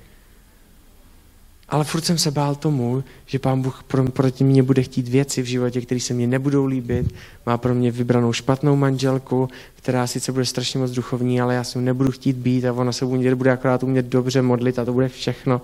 Ale 1.69 1.85
furt 1.85 2.05
jsem 2.05 2.19
se 2.19 2.31
bál 2.31 2.55
tomu, 2.55 3.05
že 3.27 3.39
pán 3.39 3.63
Bůh 3.63 3.85
pro, 3.87 4.05
proti 4.05 4.45
mě 4.45 4.63
bude 4.63 4.83
chtít 4.83 5.09
věci 5.09 5.43
v 5.43 5.47
životě, 5.47 5.81
které 5.81 6.01
se 6.01 6.15
mně 6.15 6.27
nebudou 6.27 6.67
líbit. 6.67 7.15
Má 7.47 7.59
pro 7.59 7.75
mě 7.75 7.91
vybranou 7.91 8.33
špatnou 8.33 8.77
manželku, 8.77 9.49
která 9.75 10.07
sice 10.07 10.33
bude 10.33 10.45
strašně 10.45 10.81
moc 10.81 10.91
duchovní, 10.91 11.41
ale 11.41 11.55
já 11.55 11.65
si 11.65 11.79
nebudu 11.79 12.11
chtít 12.13 12.37
být 12.37 12.65
a 12.65 12.73
ona 12.73 12.93
se 12.93 13.07
bude 13.07 13.53
akorát 13.53 13.83
umět 13.83 14.07
dobře 14.07 14.43
modlit 14.43 14.79
a 14.79 14.85
to 14.85 14.93
bude 14.93 15.09
všechno. 15.09 15.61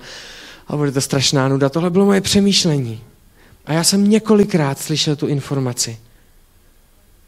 A 0.67 0.77
bude 0.77 0.93
to 0.93 1.01
strašná 1.01 1.49
nuda. 1.49 1.69
Tohle 1.69 1.91
bylo 1.91 2.05
moje 2.05 2.21
přemýšlení. 2.21 3.01
A 3.67 3.73
já 3.73 3.85
jsem 3.85 4.11
několikrát 4.11 4.79
slyšel 4.79 5.17
tu 5.17 5.27
informaci, 5.27 5.99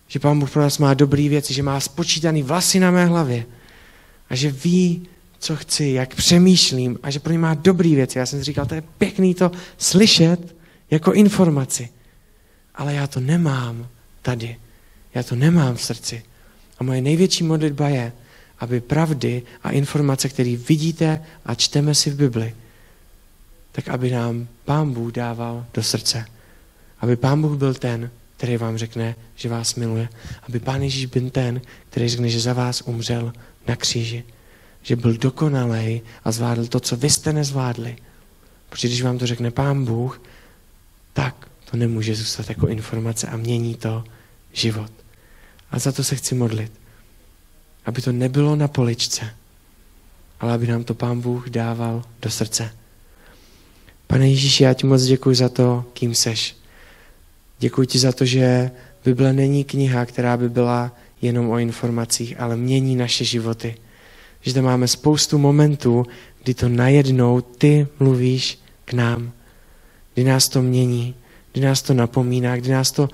že 0.09 0.19
pán 0.19 0.39
Bůh 0.39 0.51
pro 0.51 0.63
nás 0.63 0.79
má 0.79 0.95
dobré 0.95 1.29
věci, 1.29 1.55
že 1.55 1.63
má 1.63 1.81
spočítaný 1.81 2.43
vlasy 2.43 2.81
na 2.81 2.91
mé 2.91 3.07
hlavě 3.07 3.47
a 4.31 4.35
že 4.35 4.51
ví, 4.51 5.09
co 5.39 5.57
chci, 5.57 5.85
jak 5.85 6.15
přemýšlím 6.15 6.99
a 7.03 7.11
že 7.11 7.21
pro 7.21 7.33
ně 7.33 7.39
má 7.39 7.55
dobrý 7.55 7.95
věci. 7.95 8.19
Já 8.19 8.27
jsem 8.27 8.39
si 8.39 8.45
říkal, 8.45 8.67
to 8.67 8.75
je 8.75 8.83
pěkný 8.99 9.35
to 9.35 9.51
slyšet 9.79 10.57
jako 10.91 11.13
informaci. 11.13 11.89
Ale 12.75 12.95
já 12.95 13.07
to 13.07 13.21
nemám 13.21 13.89
tady. 14.23 14.57
Já 15.15 15.23
to 15.23 15.37
nemám 15.37 15.77
v 15.77 15.83
srdci. 15.83 16.23
A 16.79 16.85
moje 16.85 17.03
největší 17.03 17.45
modlitba 17.45 17.89
je, 17.89 18.13
aby 18.59 18.81
pravdy 18.81 19.43
a 19.63 19.71
informace, 19.71 20.29
které 20.29 20.57
vidíte 20.57 21.25
a 21.45 21.55
čteme 21.55 21.95
si 21.95 22.11
v 22.11 22.17
Bibli, 22.17 22.55
tak 23.77 23.89
aby 23.89 24.11
nám 24.11 24.49
Pán 24.65 24.93
Bůh 24.93 25.13
dával 25.13 25.67
do 25.75 25.83
srdce. 25.83 26.25
Aby 27.01 27.17
Pán 27.17 27.43
Bůh 27.43 27.59
byl 27.59 27.75
ten, 27.75 28.11
který 28.37 28.57
vám 28.57 28.79
řekne, 28.79 29.15
že 29.35 29.49
vás 29.49 29.75
miluje. 29.75 30.09
Aby 30.49 30.61
Pán 30.61 30.83
Ježíš 30.83 31.07
byl 31.07 31.31
ten, 31.31 31.61
který 31.91 32.09
řekne, 32.09 32.29
že 32.29 32.41
za 32.41 32.53
vás 32.53 32.83
umřel 32.87 33.33
na 33.69 33.77
kříži 33.77 34.25
že 34.87 34.97
byl 34.97 35.17
dokonalý 35.17 36.03
a 36.25 36.33
zvládl 36.33 36.67
to, 36.67 36.81
co 36.81 36.97
vy 36.97 37.11
jste 37.11 37.33
nezvládli. 37.33 37.97
Protože 38.69 38.89
když 38.89 39.03
vám 39.03 39.19
to 39.19 39.27
řekne 39.27 39.51
Pán 39.51 39.85
Bůh, 39.85 40.23
tak 41.13 41.49
to 41.71 41.77
nemůže 41.77 42.15
zůstat 42.15 42.49
jako 42.49 42.69
informace 42.69 43.27
a 43.27 43.37
mění 43.37 43.75
to 43.75 44.05
život. 44.53 44.93
A 45.71 45.79
za 45.79 45.93
to 45.93 46.05
se 46.05 46.17
chci 46.17 46.35
modlit. 46.35 46.73
Aby 47.85 48.03
to 48.03 48.13
nebylo 48.13 48.57
na 48.57 48.69
poličce, 48.69 49.35
ale 50.41 50.55
aby 50.55 50.67
nám 50.67 50.85
to 50.85 50.95
Pán 50.95 51.21
Bůh 51.21 51.51
dával 51.51 52.05
do 52.23 52.31
srdce. 52.31 52.71
Pane 54.07 54.29
Ježíši, 54.29 54.65
já 54.65 54.75
ti 54.75 54.87
moc 54.87 55.03
děkuji 55.03 55.37
za 55.37 55.49
to, 55.49 55.85
kým 55.93 56.15
seš. 56.15 56.57
Děkuji 57.59 57.87
ti 57.87 57.99
za 57.99 58.13
to, 58.13 58.25
že 58.25 58.71
Bible 59.05 59.33
není 59.33 59.65
kniha, 59.65 60.07
která 60.07 60.37
by 60.37 60.49
byla 60.49 60.93
jenom 61.23 61.51
o 61.51 61.59
informacích, 61.59 62.41
ale 62.41 62.57
mění 62.57 62.97
naše 62.97 63.25
životy 63.25 63.75
že 64.47 64.55
tam 64.55 64.65
máme 64.65 64.89
spoustu 64.89 65.39
momentů, 65.39 66.07
kdy 66.43 66.55
to 66.55 66.69
najednou 66.69 67.41
ty 67.41 67.87
mluvíš 67.99 68.59
k 68.85 68.93
nám, 68.93 69.33
kdy 70.15 70.25
nás 70.25 70.49
to 70.49 70.63
mění, 70.63 71.15
kdy 71.53 71.61
nás 71.61 71.83
to 71.83 71.95
napomíná, 71.95 72.57
kdy 72.57 72.71
nás 72.71 72.93
to 72.93 73.09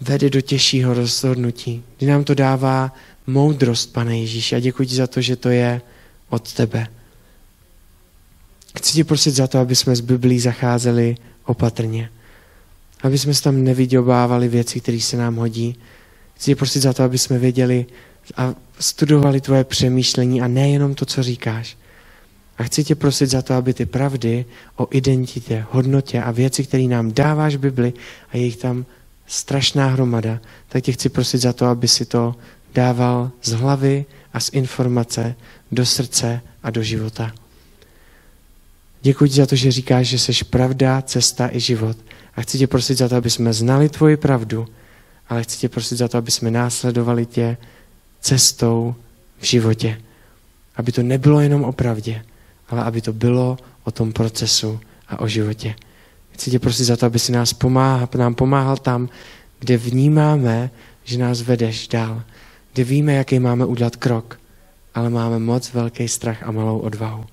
vede 0.00 0.30
do 0.30 0.40
těžšího 0.40 0.94
rozhodnutí, 0.94 1.82
kdy 1.98 2.06
nám 2.06 2.24
to 2.24 2.34
dává 2.34 2.94
moudrost, 3.26 3.92
pane 3.92 4.18
Ježíši. 4.18 4.56
A 4.56 4.60
děkuji 4.60 4.88
ti 4.88 4.94
za 4.94 5.06
to, 5.06 5.20
že 5.20 5.36
to 5.36 5.48
je 5.48 5.80
od 6.28 6.52
tebe. 6.52 6.86
Chci 8.78 8.92
ti 8.92 9.04
prosit 9.04 9.34
za 9.34 9.46
to, 9.46 9.58
aby 9.58 9.76
jsme 9.76 9.96
z 9.96 10.00
Biblí 10.00 10.40
zacházeli 10.40 11.16
opatrně. 11.44 12.10
Aby 13.02 13.18
jsme 13.18 13.34
se 13.34 13.42
tam 13.42 13.64
neviděobávali 13.64 14.48
věci, 14.48 14.80
které 14.80 15.00
se 15.00 15.16
nám 15.16 15.36
hodí. 15.36 15.76
Chci 16.34 16.44
ti 16.44 16.54
prosit 16.54 16.80
za 16.80 16.92
to, 16.92 17.02
aby 17.02 17.18
jsme 17.18 17.38
věděli, 17.38 17.86
a 18.36 18.54
studovali 18.78 19.40
tvoje 19.40 19.64
přemýšlení 19.64 20.42
a 20.42 20.48
nejenom 20.48 20.94
to, 20.94 21.06
co 21.06 21.22
říkáš. 21.22 21.76
A 22.58 22.62
chci 22.62 22.84
tě 22.84 22.94
prosit 22.94 23.30
za 23.30 23.42
to, 23.42 23.54
aby 23.54 23.74
ty 23.74 23.86
pravdy 23.86 24.44
o 24.76 24.88
identitě, 24.90 25.66
hodnotě 25.70 26.22
a 26.22 26.30
věci, 26.30 26.64
které 26.64 26.82
nám 26.82 27.12
dáváš 27.12 27.56
Bibli 27.56 27.92
a 28.32 28.36
je 28.36 28.44
jich 28.44 28.56
tam 28.56 28.86
strašná 29.26 29.86
hromada, 29.86 30.40
tak 30.68 30.84
tě 30.84 30.92
chci 30.92 31.08
prosit 31.08 31.38
za 31.38 31.52
to, 31.52 31.66
aby 31.66 31.88
si 31.88 32.04
to 32.04 32.34
dával 32.74 33.30
z 33.42 33.52
hlavy 33.52 34.04
a 34.32 34.40
z 34.40 34.50
informace 34.52 35.34
do 35.72 35.86
srdce 35.86 36.40
a 36.62 36.70
do 36.70 36.82
života. 36.82 37.32
Děkuji 39.04 39.30
ti 39.30 39.36
za 39.36 39.46
to, 39.46 39.56
že 39.56 39.72
říkáš, 39.72 40.06
že 40.06 40.18
jsi 40.18 40.44
pravda, 40.44 41.02
cesta 41.02 41.50
i 41.52 41.60
život. 41.60 41.96
A 42.36 42.42
chci 42.42 42.58
tě 42.58 42.66
prosit 42.66 42.98
za 42.98 43.08
to, 43.08 43.16
aby 43.16 43.30
jsme 43.30 43.52
znali 43.52 43.88
tvoji 43.88 44.16
pravdu, 44.16 44.66
ale 45.28 45.42
chci 45.42 45.58
tě 45.58 45.68
prosit 45.68 45.98
za 45.98 46.08
to, 46.08 46.18
aby 46.18 46.30
jsme 46.30 46.50
následovali 46.50 47.26
tě 47.26 47.56
cestou 48.20 48.94
v 49.38 49.44
životě. 49.44 50.00
Aby 50.76 50.92
to 50.92 51.02
nebylo 51.02 51.40
jenom 51.40 51.64
o 51.64 51.72
pravdě, 51.72 52.24
ale 52.68 52.84
aby 52.84 53.00
to 53.00 53.12
bylo 53.12 53.56
o 53.84 53.90
tom 53.90 54.12
procesu 54.12 54.80
a 55.08 55.20
o 55.20 55.28
životě. 55.28 55.74
Chci 56.30 56.50
tě 56.50 56.58
prosit 56.58 56.84
za 56.84 56.96
to, 56.96 57.06
aby 57.06 57.18
si 57.18 57.32
nás 57.32 57.52
pomáhal, 57.52 58.08
nám 58.16 58.34
pomáhal 58.34 58.76
tam, 58.76 59.08
kde 59.58 59.76
vnímáme, 59.76 60.70
že 61.04 61.18
nás 61.18 61.42
vedeš 61.42 61.88
dál, 61.88 62.22
kde 62.72 62.84
víme, 62.84 63.12
jaký 63.12 63.38
máme 63.38 63.66
udělat 63.66 63.96
krok, 63.96 64.40
ale 64.94 65.10
máme 65.10 65.38
moc 65.38 65.72
velký 65.72 66.08
strach 66.08 66.42
a 66.42 66.50
malou 66.50 66.78
odvahu. 66.78 67.24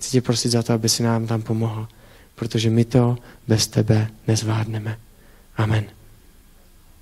Chci 0.00 0.10
tě 0.10 0.20
prosit 0.20 0.52
za 0.52 0.62
to, 0.62 0.72
aby 0.72 0.88
si 0.88 1.02
nám 1.02 1.26
tam 1.26 1.42
pomohl, 1.42 1.88
protože 2.34 2.70
my 2.70 2.84
to 2.84 3.18
bez 3.48 3.66
tebe 3.66 4.08
nezvládneme. 4.26 4.98
Amen. 5.56 5.84